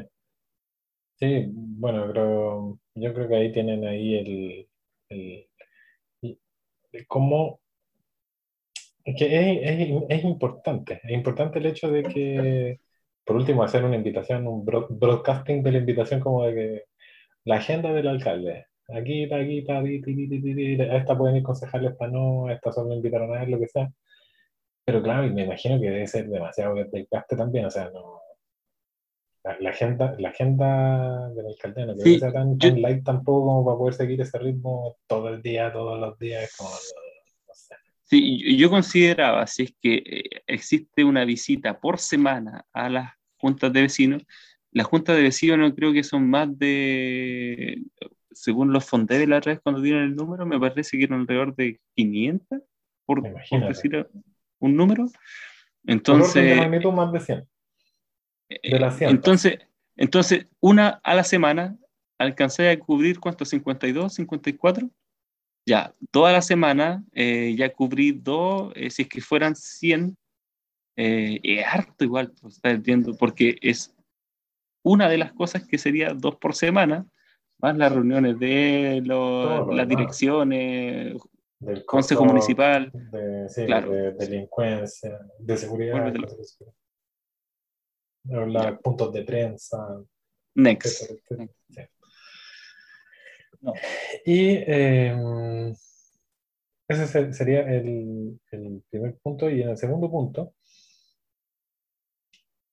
[1.16, 4.68] Sí, bueno, creo, yo creo que ahí tienen ahí el,
[5.11, 6.39] el,
[6.93, 7.61] el cómo
[9.05, 12.81] es que es, es, importante, es importante el hecho de que,
[13.25, 16.85] por último, hacer una invitación, un broadcasting de la invitación como de que
[17.45, 22.53] la agenda del alcalde, aquí, aquí, aquí, a esta pueden ir concejales, para no, a
[22.55, 23.91] esta solo invitaron a él, lo que sea.
[24.85, 28.21] Pero claro, me imagino que debe ser demasiado desgaste también, o sea, no...
[29.43, 33.95] La, agenda, la agenda del alcalde no sí, sea tan, light tampoco como para poder
[33.95, 36.71] seguir ese ritmo todo el día, todos los días, como...
[38.11, 43.72] Sí, yo consideraba, si es que eh, existe una visita por semana a las juntas
[43.72, 44.26] de vecinos,
[44.72, 47.80] las juntas de vecinos no creo que son más de,
[48.32, 51.54] según los fondeos de la red cuando tienen el número, me parece que eran alrededor
[51.54, 52.61] de 500,
[53.06, 53.22] por,
[53.68, 54.08] decir
[54.58, 55.06] un número.
[55.86, 56.56] Entonces...
[56.92, 57.48] más de 100.
[58.48, 59.11] De las 100.
[59.11, 59.58] Entonces,
[59.94, 61.76] entonces, una a la semana,
[62.18, 63.52] alcancé a cubrir, ¿cuántos?
[63.52, 64.90] ¿52, 54?
[65.66, 70.16] Ya, toda la semana eh, ya cubrí dos, eh, si es que fueran 100,
[70.96, 73.94] eh, es harto igual, pues, está entiendo, porque es
[74.82, 77.06] una de las cosas que sería dos por semana,
[77.58, 81.16] más las reuniones de las direcciones,
[81.58, 86.14] del consejo municipal, de, de, delincuencia, de seguridad,
[88.24, 90.02] los puntos de prensa.
[90.54, 91.12] Next.
[94.24, 95.74] Y em,
[96.88, 98.38] ese sería el,
[98.90, 99.48] primer punto.
[99.50, 100.54] Y en el segundo punto,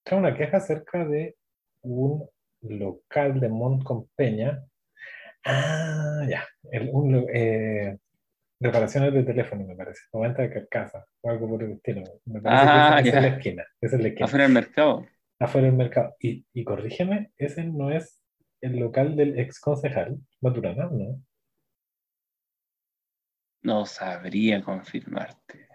[0.04, 1.36] trae una queja acerca de
[1.82, 2.28] un
[2.62, 3.84] local de Mont
[4.16, 4.64] Peña.
[5.46, 6.46] Ah, ya.
[6.72, 7.98] Eh,
[8.60, 10.02] reparaciones de teléfono, me parece.
[10.12, 12.04] O venta de carcasa o algo por el estilo.
[12.26, 13.66] Me parece que ah, es, la esquina.
[13.82, 14.26] Es la esquina.
[14.26, 15.06] Afuera del mercado.
[15.40, 16.16] Afuera del mercado.
[16.20, 18.22] Y, y corrígeme, ese no es
[18.62, 21.22] el local del ex concejal Maturana, ¿no?
[23.62, 25.68] No sabría confirmarte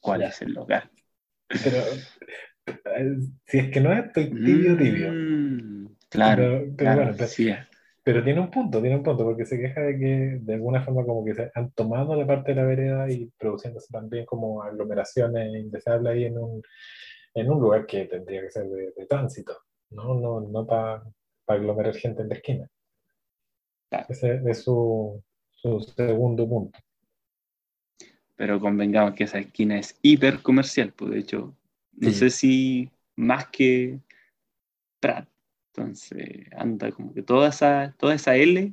[0.00, 0.90] cuál es el local.
[1.48, 1.78] Pero
[2.66, 3.16] eh,
[3.46, 5.12] si es que no es, estoy tibio, tibio.
[5.12, 7.14] Mm, claro, pero,
[8.02, 11.04] pero, tiene un punto, tiene un punto, porque se queja de que de alguna forma
[11.04, 15.54] como que se han tomado la parte de la vereda y produciéndose también como aglomeraciones
[15.54, 16.62] indeseables ahí en un,
[17.34, 19.56] en un lugar que tendría que ser de, tránsito,
[19.90, 21.02] no, no, no para
[21.54, 22.70] aglomerar gente en la esquina.
[24.08, 25.22] Ese es su,
[25.96, 26.78] segundo punto.
[28.36, 31.54] Pero convengamos que esa esquina es hiper comercial, pues de hecho,
[31.92, 34.00] no sé si más que
[34.98, 35.28] Prat.
[35.72, 38.72] Entonces anda como que toda esa, toda esa L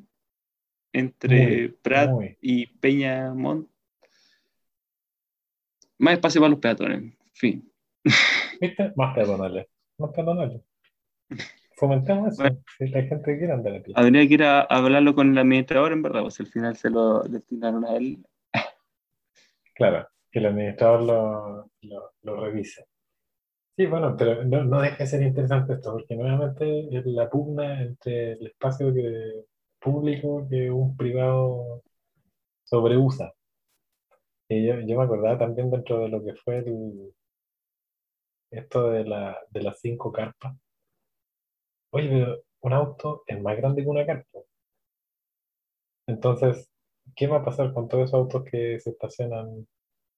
[0.93, 2.11] entre Prat
[2.41, 3.67] y Peñamont.
[5.99, 7.71] Más espacio para los peatones, fin.
[8.61, 8.93] ¿Viste?
[8.95, 9.67] Más peatonales.
[9.97, 10.61] Más peatonales.
[11.77, 13.93] Fomentemos eso, si la gente quiere andar a pie.
[13.95, 17.21] Habría que ir a, hablarlo con el administrador, en verdad, pues al final se lo
[17.21, 18.25] destinaron a él.
[19.75, 22.87] Claro, que el administrador lo, lo, lo revise.
[23.75, 27.83] Sí, bueno, pero no, no, deja de ser interesante esto, porque nuevamente es la pugna
[27.83, 29.43] entre el espacio que,
[29.79, 31.83] público que un privado
[32.63, 33.31] sobreusa.
[34.49, 37.13] Y yo, yo me acordaba también dentro de lo que fue el,
[38.49, 40.55] esto de, la, de las cinco carpas
[41.91, 44.39] Oye, pero un auto es más grande que una carpa.
[46.07, 46.69] Entonces,
[47.15, 49.67] ¿qué va a pasar con todos esos autos que se estacionan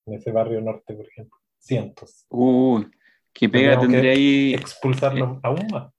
[0.06, 1.38] en ese barrio norte, por ejemplo?
[1.58, 2.26] Cientos.
[2.30, 2.90] Uy,
[3.34, 4.54] ¿qué pega tendría ahí?
[4.54, 5.94] Expulsarlos eh, aún más.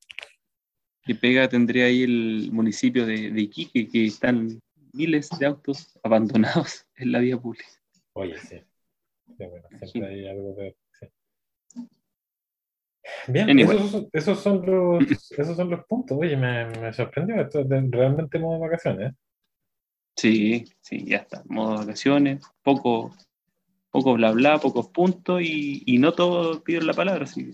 [1.02, 4.60] ¿Qué pega tendría ahí el municipio de, de Iquique, que están
[4.92, 7.68] miles de autos abandonados en la vía pública?
[8.12, 8.60] Oye, sí.
[9.36, 10.76] sí bueno, siempre hay algo de
[13.28, 16.18] Bien, esos, son los, esos son los puntos.
[16.18, 17.40] Oye, me, me sorprendió.
[17.40, 19.14] Esto es realmente modo vacaciones.
[20.16, 21.42] Sí, sí, ya está.
[21.46, 23.14] Modo vacaciones, poco,
[23.90, 27.24] poco bla bla, pocos puntos y, y no todos piden la palabra.
[27.24, 27.50] Así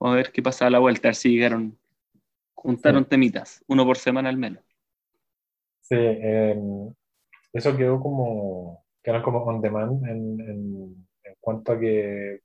[0.00, 1.78] vamos a ver qué pasa a la vuelta, a ver si llegaron,
[2.54, 4.64] juntaron temitas, uno por semana al menos.
[5.82, 6.92] Sí, em,
[7.52, 12.40] eso quedó como, quedaron como on demand en, en, en cuanto a que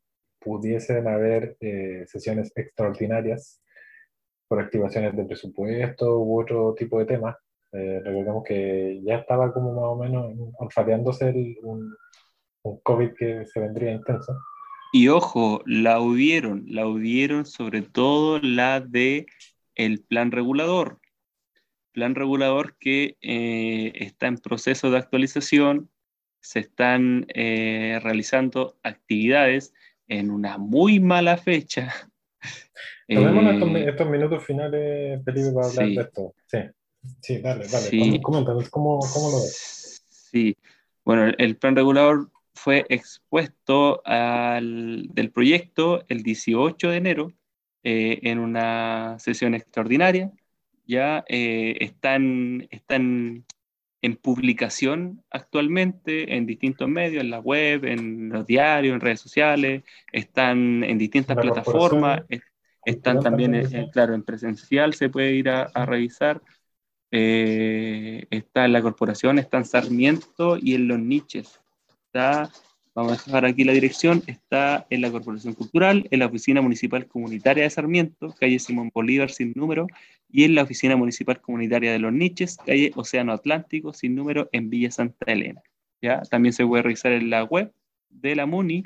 [0.45, 3.61] pudiesen haber eh, sesiones extraordinarias
[4.47, 7.35] por activaciones de presupuesto u otro tipo de temas.
[7.71, 11.93] Eh, recordemos que ya estaba como más o menos olfateándose un,
[12.63, 14.37] un COVID que se vendría intenso.
[14.93, 19.25] Y ojo, la hubieron, la hubieron sobre todo la de
[19.75, 20.99] el plan regulador.
[21.91, 25.89] Plan regulador que eh, está en proceso de actualización,
[26.39, 29.73] se están eh, realizando actividades
[30.07, 31.93] en una muy mala fecha.
[33.07, 33.43] Tenemos
[33.75, 36.33] eh, estos, minutos finales, Felipe, para hablar de esto.
[36.47, 36.57] Sí,
[37.21, 38.21] sí, dale, dale.
[38.21, 40.03] Coméntanos, ¿cómo, ¿cómo, lo ves?
[40.09, 40.57] Sí,
[41.03, 47.31] bueno, el plan regulador fue expuesto al, del proyecto el 18 de enero
[47.83, 50.31] eh, en una sesión extraordinaria.
[50.87, 53.45] Ya eh, están, están
[54.05, 59.83] en publicación actualmente en distintos medios, en la web, en los diarios, en redes sociales,
[60.11, 62.21] están en distintas plataformas,
[62.85, 66.41] están también, eh, claro, en presencial se puede ir a, revisar.
[67.11, 71.59] está en la corporación, está en Sarmiento y en los niches
[72.95, 77.07] vamos a dejar aquí la dirección, está en la Corporación Cultural, en la Oficina Municipal
[77.07, 79.87] Comunitaria de Sarmiento, calle Simón Bolívar sin número,
[80.35, 84.69] y en la Oficina Municipal Comunitaria de Los Niches, calle Océano Atlántico sin número en
[84.69, 85.61] Villa Santa Elena.
[86.01, 86.23] ¿ya?
[86.23, 87.71] También se puede revisar en la web
[88.09, 88.83] de la MUNI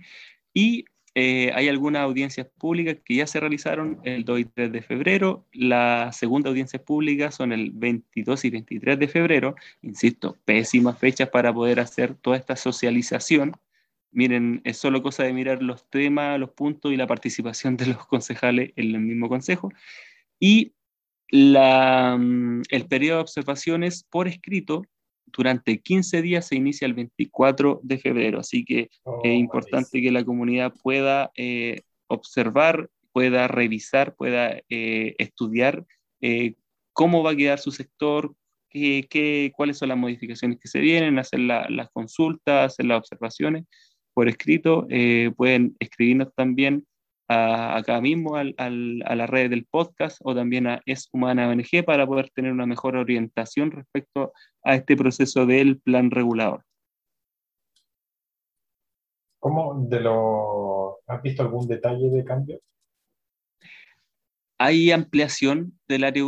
[0.54, 0.86] y
[1.16, 5.48] eh, hay algunas audiencias públicas que ya se realizaron el 2 y 3 de febrero.
[5.52, 9.56] La segunda audiencia pública son el 22 y 23 de febrero.
[9.82, 13.54] Insisto, pésimas fechas para poder hacer toda esta socialización.
[14.12, 18.06] Miren, es solo cosa de mirar los temas, los puntos y la participación de los
[18.06, 19.72] concejales en el mismo consejo.
[20.40, 20.74] Y
[21.32, 24.84] la, mm, el periodo de observaciones por escrito
[25.32, 30.12] durante 15 días se inicia el 24 de febrero, así que oh, es importante que
[30.12, 35.86] la comunidad pueda eh, observar, pueda revisar, pueda eh, estudiar
[36.22, 36.56] eh,
[36.94, 38.34] cómo va a quedar su sector,
[38.70, 43.66] qué, qué, cuáles son las modificaciones que se vienen, hacer las consultas, hacer las observaciones
[44.14, 44.88] por escrito.
[45.36, 46.86] pueden escribirnos también
[47.30, 51.86] acá mismo al, al, a la red del podcast o también a Es Humana ONG
[51.86, 56.64] para poder tener una mejor orientación respecto a este proceso del plan regulador.
[59.40, 62.60] ¿Cómo de lo has visto algún detalle de cambio?
[64.58, 66.24] Hay ampliación del área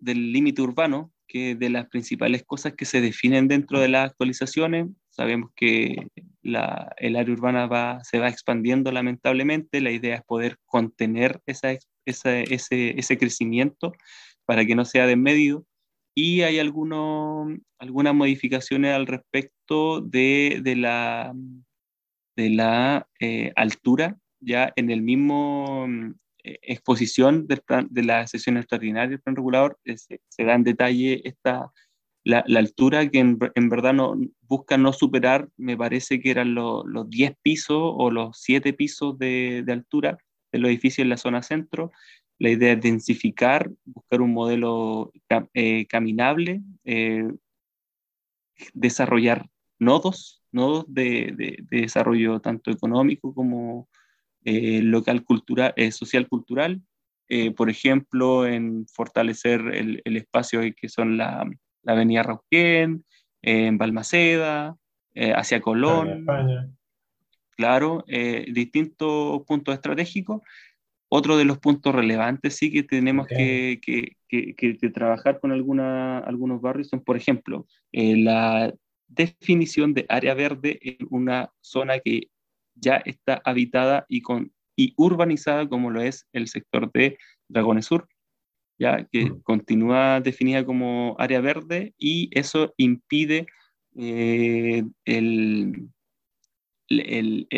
[0.00, 4.88] del límite urbano, que de las principales cosas que se definen dentro de las actualizaciones.
[5.14, 6.08] Sabemos que
[6.42, 9.80] la, el área urbana va, se va expandiendo lamentablemente.
[9.80, 11.70] La idea es poder contener esa,
[12.04, 13.92] esa, ese, ese, crecimiento
[14.44, 15.64] para que no sea desmedido.
[16.16, 17.48] Y hay algunos,
[17.78, 21.32] algunas modificaciones al respecto de, de la,
[22.36, 25.86] de la eh, altura, ya en el mismo
[26.42, 30.64] eh, exposición del de la sesión extraordinaria del plan regulador, eh, se, se, da en
[30.64, 31.70] detalle esta,
[32.24, 34.16] la, la altura que en, en, verdad no,
[34.56, 39.62] busca no superar, me parece que eran los 10 pisos o los 7 pisos de,
[39.64, 40.18] de, altura
[40.52, 41.92] de los edificios en la zona centro.
[42.38, 45.12] La idea es densificar, buscar un modelo
[45.54, 46.62] eh, caminable,
[48.72, 49.48] desarrollar
[49.78, 53.88] nodos, nodos de, de, de desarrollo tanto económico como
[54.44, 56.82] eh, local cultural, eh, social cultural,
[57.28, 61.50] eh, por ejemplo, en fortalecer el, el espacio que son la,
[61.82, 63.04] la Avenida Rauquén,
[63.44, 64.76] en Balmaceda,
[65.14, 66.26] hacia Colón.
[67.56, 70.42] Claro, distintos puntos estratégicos.
[71.08, 76.18] Otro de los puntos relevantes sí que tenemos que, que, que, que, trabajar con alguna,
[76.18, 78.74] algunos barrios son, por ejemplo, la
[79.06, 82.28] definición de área verde en una zona que
[82.74, 87.18] ya está habitada y, con, y urbanizada como lo es el sector de
[87.48, 88.08] Dragones Sur,
[88.78, 93.46] ya que continúa definida como área verde y eso impide
[93.96, 95.88] eh, el,
[96.88, 97.48] el,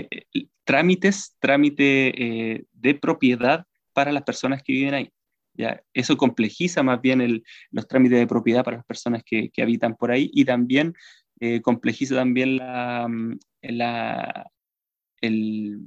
[0.65, 5.11] trámites, trámite eh, de propiedad para las personas que viven ahí.
[5.55, 5.83] ¿ya?
[5.95, 10.11] Eso complejiza más bien los trámites de propiedad para las personas que, que habitan por
[10.11, 10.95] ahí y también
[11.41, 13.09] eh, complejiza también la,
[13.63, 14.51] la,
[15.21, 15.81] el,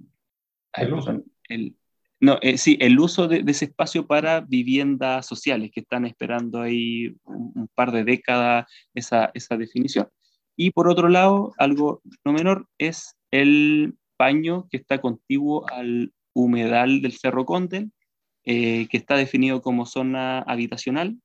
[0.73, 1.23] el uso.
[1.47, 1.75] El,
[2.21, 7.15] no, eh, sí, el uso de, ese espacio para viviendas sociales que están esperando ahí
[7.23, 10.07] un, par de décadas esa, esa, definición.
[10.55, 17.01] Y por otro lado, algo no menor es el paño que está contiguo al humedal
[17.01, 17.89] del Cerro Conde,
[18.45, 21.17] eh, que está definido como zona habitacional,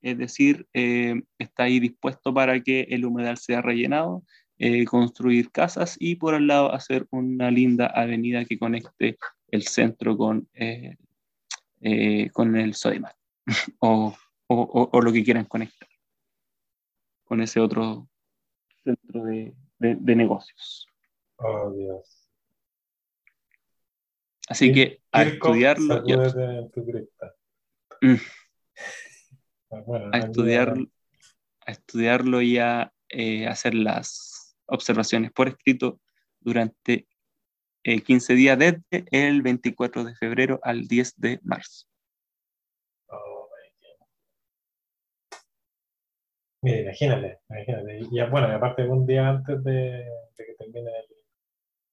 [0.00, 4.24] es decir, eh, está ahí dispuesto para que el humedal sea rellenado
[4.58, 9.16] eh, construir casas y por al lado hacer una linda avenida que conecte
[9.52, 10.96] el centro con, eh,
[11.80, 13.16] eh, con el Sodimac
[13.78, 14.16] o,
[14.48, 15.88] o, o, lo que quieran conectar
[17.24, 18.08] con ese otro
[18.82, 20.86] centro de, de, negocios.
[21.36, 22.28] Oh, Dios.
[24.48, 26.02] Así que a estudiarlo.
[28.02, 28.14] Mm.
[29.70, 30.74] Ah, a, estudiar,
[31.66, 36.00] a estudiarlo y a eh, hacer las observaciones por escrito
[36.40, 37.06] durante
[37.82, 41.86] 15 eh, días desde el 24 de febrero al 10 de marzo.
[43.08, 43.48] Oh,
[46.62, 48.00] Mira, imagínate, imagínate.
[48.10, 50.04] Y bueno, aparte un día antes de,
[50.36, 51.16] que termine el...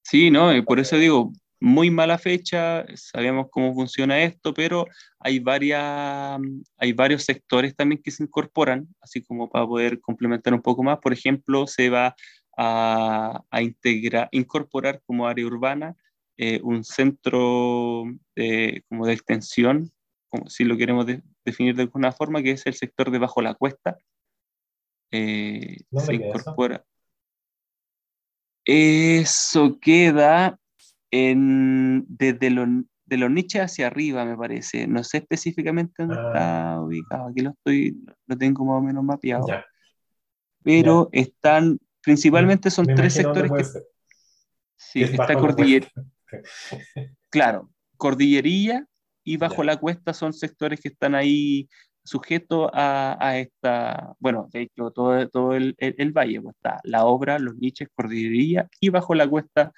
[0.04, 4.86] Sí, no, y por eso digo, muy mala fecha, sabemos cómo funciona esto, pero
[5.20, 6.40] hay, varias,
[6.78, 11.00] hay varios sectores también que se incorporan, así como para poder complementar un poco más.
[11.00, 12.16] Por ejemplo, se va
[12.62, 15.96] a, a integrar, incorporar como área urbana
[16.38, 18.04] eh, un centro
[18.36, 19.92] de, como de extensión,
[20.28, 21.06] como si lo queremos
[21.46, 23.98] definir de alguna forma, que es el sector de bajo la cuesta.
[25.12, 26.84] Eh, se incorpora.
[28.66, 29.80] Eso?
[29.80, 30.60] queda
[31.12, 32.68] en, desde los
[33.10, 34.86] de los niches hacia arriba, me parece.
[34.86, 36.82] No sé específicamente dónde está ah.
[36.82, 37.30] ubicado.
[37.30, 39.48] Aquí lo estoy, lo tengo más o menos mapeado.
[40.64, 43.64] Pero están, principalmente son tres sectores que.
[44.76, 45.88] Sí, está cordillera.
[47.30, 48.88] claro, cordillería
[49.24, 51.70] y bajo la cuesta son sectores que están ahí
[52.04, 57.38] sujetos a, esta, bueno, de hecho, todo, todo el, el, valle, pues está la obra,
[57.38, 59.72] los niches, cordillería y bajo la cuesta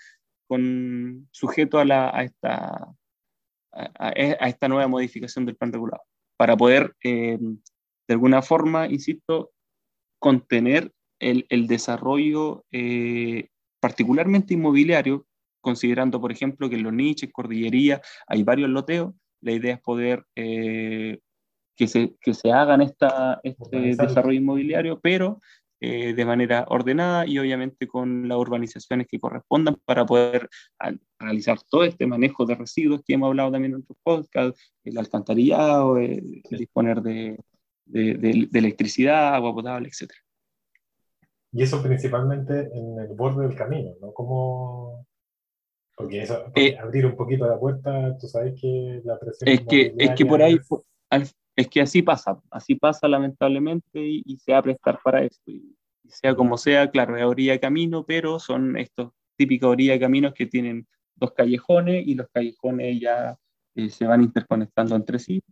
[0.47, 2.87] con sujeto a, la, a, esta,
[3.73, 6.03] a, esta nueva modificación del plan regulado,
[6.37, 9.51] para poder, eh, de alguna forma, insisto,
[10.19, 10.91] contener
[11.21, 13.47] el, el desarrollo eh,
[13.79, 15.25] particularmente inmobiliario,
[15.61, 20.25] considerando, por ejemplo, que en los niches, cordillería, hay varios loteos, la idea es poder
[20.35, 21.19] eh,
[21.75, 25.39] que, se, que se hagan esta, este desarrollo inmobiliario, pero
[25.79, 30.47] eh, de manera ordenada y obviamente con las urbanizaciones que correspondan para poder
[31.17, 35.97] realizar todo este manejo de residuos que hemos hablado también en otros podcasts, el alcantarillado,
[35.97, 37.39] el, disponer de,
[37.85, 40.11] de, electricidad, agua potable, etc.
[41.53, 44.13] Y eso principalmente en el borde del camino, ¿no?
[44.13, 45.05] Como...
[45.95, 49.49] Porque eso, eh, abrir un poquito la puerta, tú sabes que la presión...
[49.49, 50.57] Es que, es que por ahí,
[51.55, 55.51] es que así pasa, así pasa lamentablemente y, se va a prestar para esto.
[55.51, 55.75] Y,
[56.05, 60.33] sea como sea, claro, es orilla de camino, pero son estos típicos orilla de caminos
[60.33, 63.37] que tienen dos callejones y los callejones ya
[63.75, 65.43] eh, se van interconectando entre sí.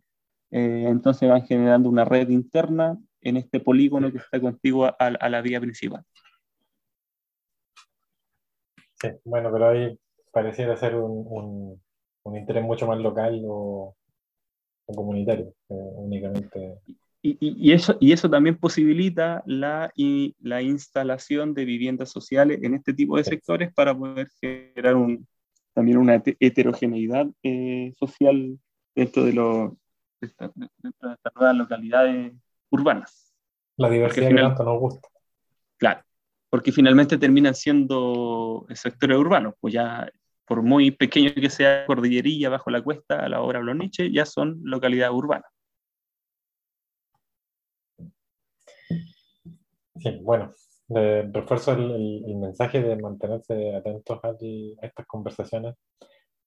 [0.51, 5.41] Eh, entonces van generando una red interna en este polígono que está contigo a, la
[5.41, 6.03] vía principal.
[9.01, 9.97] Sí, bueno, pero ahí
[10.31, 11.79] pareciera ser un,
[12.23, 13.95] un interés mucho más local o,
[14.85, 16.79] comunitario, eh, únicamente.
[17.21, 22.73] Y, y, eso, y eso también posibilita la, y, la instalación de viviendas sociales en
[22.73, 25.27] este tipo de sectores para poder generar un,
[25.73, 28.57] también una heterogeneidad eh, social
[28.95, 29.77] dentro de, lo,
[30.21, 32.33] dentro de estas nuevas localidades
[32.71, 33.33] urbanas.
[33.77, 35.07] La diversidad que tanto nos gusta.
[35.77, 36.01] Claro,
[36.49, 40.09] porque finalmente terminan siendo sectores urbanos, pues ya
[40.45, 44.59] por muy pequeño que sea Cordillería, bajo la cuesta, a la obra Bloniche, ya son
[44.63, 45.51] localidades urbanas.
[49.99, 50.53] Sí, bueno,
[50.87, 54.35] refuerzo el, mensaje de mantenerse atentos a,
[54.81, 55.75] estas conversaciones.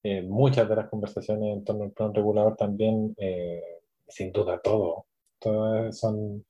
[0.02, 3.62] Eh, muchas de las conversaciones en torno al plan regulador también, eh,
[4.08, 5.06] sin duda todo,
[5.92, 6.44] son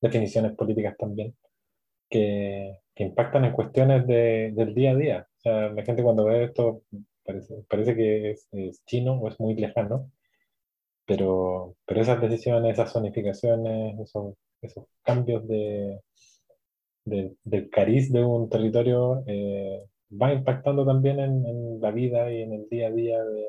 [0.00, 1.34] definiciones políticas también,
[2.08, 6.82] que, que impactan en cuestiones de, del día a día la gente cuando ve esto
[7.24, 8.48] parece, parece que es,
[8.86, 10.10] chino o es muy lejano,
[11.06, 16.00] pero, pero esas decisiones, esas zonificaciones, esos, esos cambios de,
[17.04, 22.68] del cariz de un territorio eh, va impactando también en, la vida y en el
[22.68, 23.46] día a día de,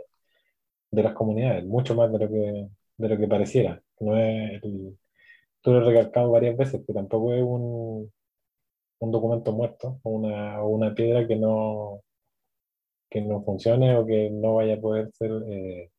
[0.92, 2.68] de, las comunidades, mucho más de lo que,
[2.98, 3.82] de lo que pareciera.
[4.00, 4.62] No es
[5.64, 8.12] tú lo has recalcado varias veces, que tampoco es un,
[9.00, 12.02] un documento muerto o una, una, piedra que no,
[13.10, 15.90] que no funcione o que no vaya a poder ser eh,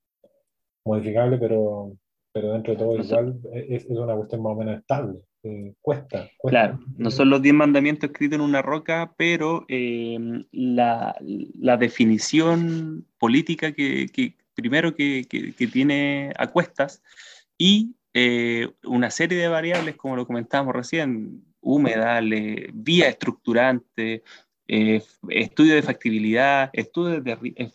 [0.85, 1.97] modificable, pero,
[2.33, 5.21] pero dentro de todo igual es, es, una cuestión más o menos estable.
[5.47, 10.19] Eh, cuesta, Claro, no son los diez mandamientos escritos en una roca, pero eh,
[10.53, 17.03] la, la, definición política que, que primero que, que, tiene a cuestas
[17.59, 17.95] y
[18.85, 24.23] una serie de variables, como lo comentábamos recién, humedales, vía estructurante,
[24.69, 27.73] eh, estudio de factibilidad, estudio de,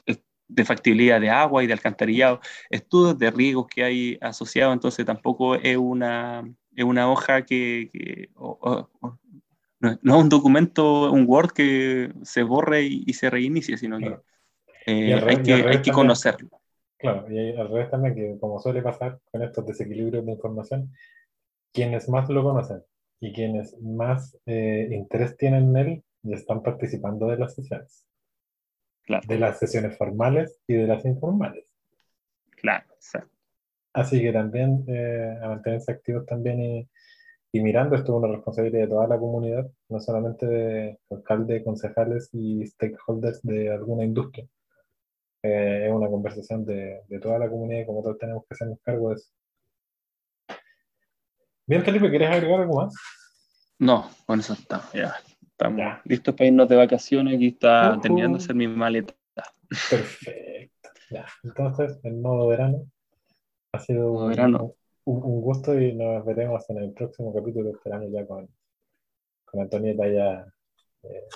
[0.49, 5.55] de factibilidad de agua y de alcantarillado, estudios de riesgos que hay asociados, entonces tampoco
[5.55, 6.43] es una,
[6.75, 8.29] es una hoja que,
[9.79, 14.17] no, es un documento, un Word que se borre y, se reinicie, sino que
[14.87, 16.58] eh, hay que, hay que conocerlo.
[16.99, 20.91] Claro, y al revés también, que como suele pasar con estos desequilibrios de información,
[21.71, 22.83] quienes más lo conocen
[23.21, 28.05] y quienes más eh, interés tienen en él, ya están participando de las sesiones.
[29.03, 29.25] Claro.
[29.25, 31.65] De las sesiones formales y de las informales.
[32.57, 33.33] Claro, exacto.
[33.93, 36.89] Así que también eh, a mantenerse activos también y,
[37.53, 42.29] y, mirando, esto es una responsabilidad de toda la comunidad, no solamente de alcaldes, concejales
[42.33, 44.45] y stakeholders de alguna industria.
[45.41, 48.79] Eh, es una conversación de, de, toda la comunidad y como todos tenemos que hacernos
[48.83, 49.31] cargo de eso.
[51.65, 52.93] Bien, Felipe, ¿quieres agregar algo más?
[53.77, 55.13] No, con eso estamos, ya.
[55.41, 57.35] Estamos listos para irnos de vacaciones.
[57.35, 59.13] Aquí está terminando de hacer mi maleta.
[59.89, 60.89] Perfecto.
[61.09, 61.25] Ya.
[61.43, 62.85] Entonces, el modo verano
[63.73, 64.73] ha sido un, verano.
[65.05, 67.69] Un, gusto y nos veremos en el próximo capítulo.
[67.71, 68.49] Esperamos ya con,
[69.45, 70.45] con Antonieta ya
[71.03, 71.27] eh,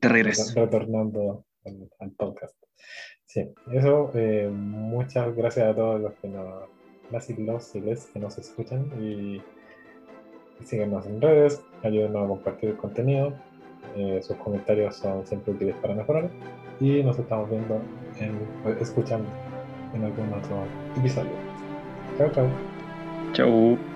[0.00, 0.54] de regreso.
[0.54, 2.54] Retornando al, podcast.
[3.26, 4.10] Sí, eso.
[4.14, 6.68] Eh, muchas gracias a todos los que nos
[7.10, 9.42] las y los y les que nos escuchan y
[10.64, 13.32] síguenos en redes, ayúdenos a compartir el contenido.
[13.96, 16.30] Eh, sus comentarios son siempre útiles para mejorar
[16.78, 17.80] y nos estamos viendo,
[18.18, 18.38] en,
[18.80, 19.28] escuchando
[19.94, 20.64] en algún otro
[20.96, 21.32] episodio.
[22.18, 22.48] Chao, chao.
[23.32, 23.89] Chao.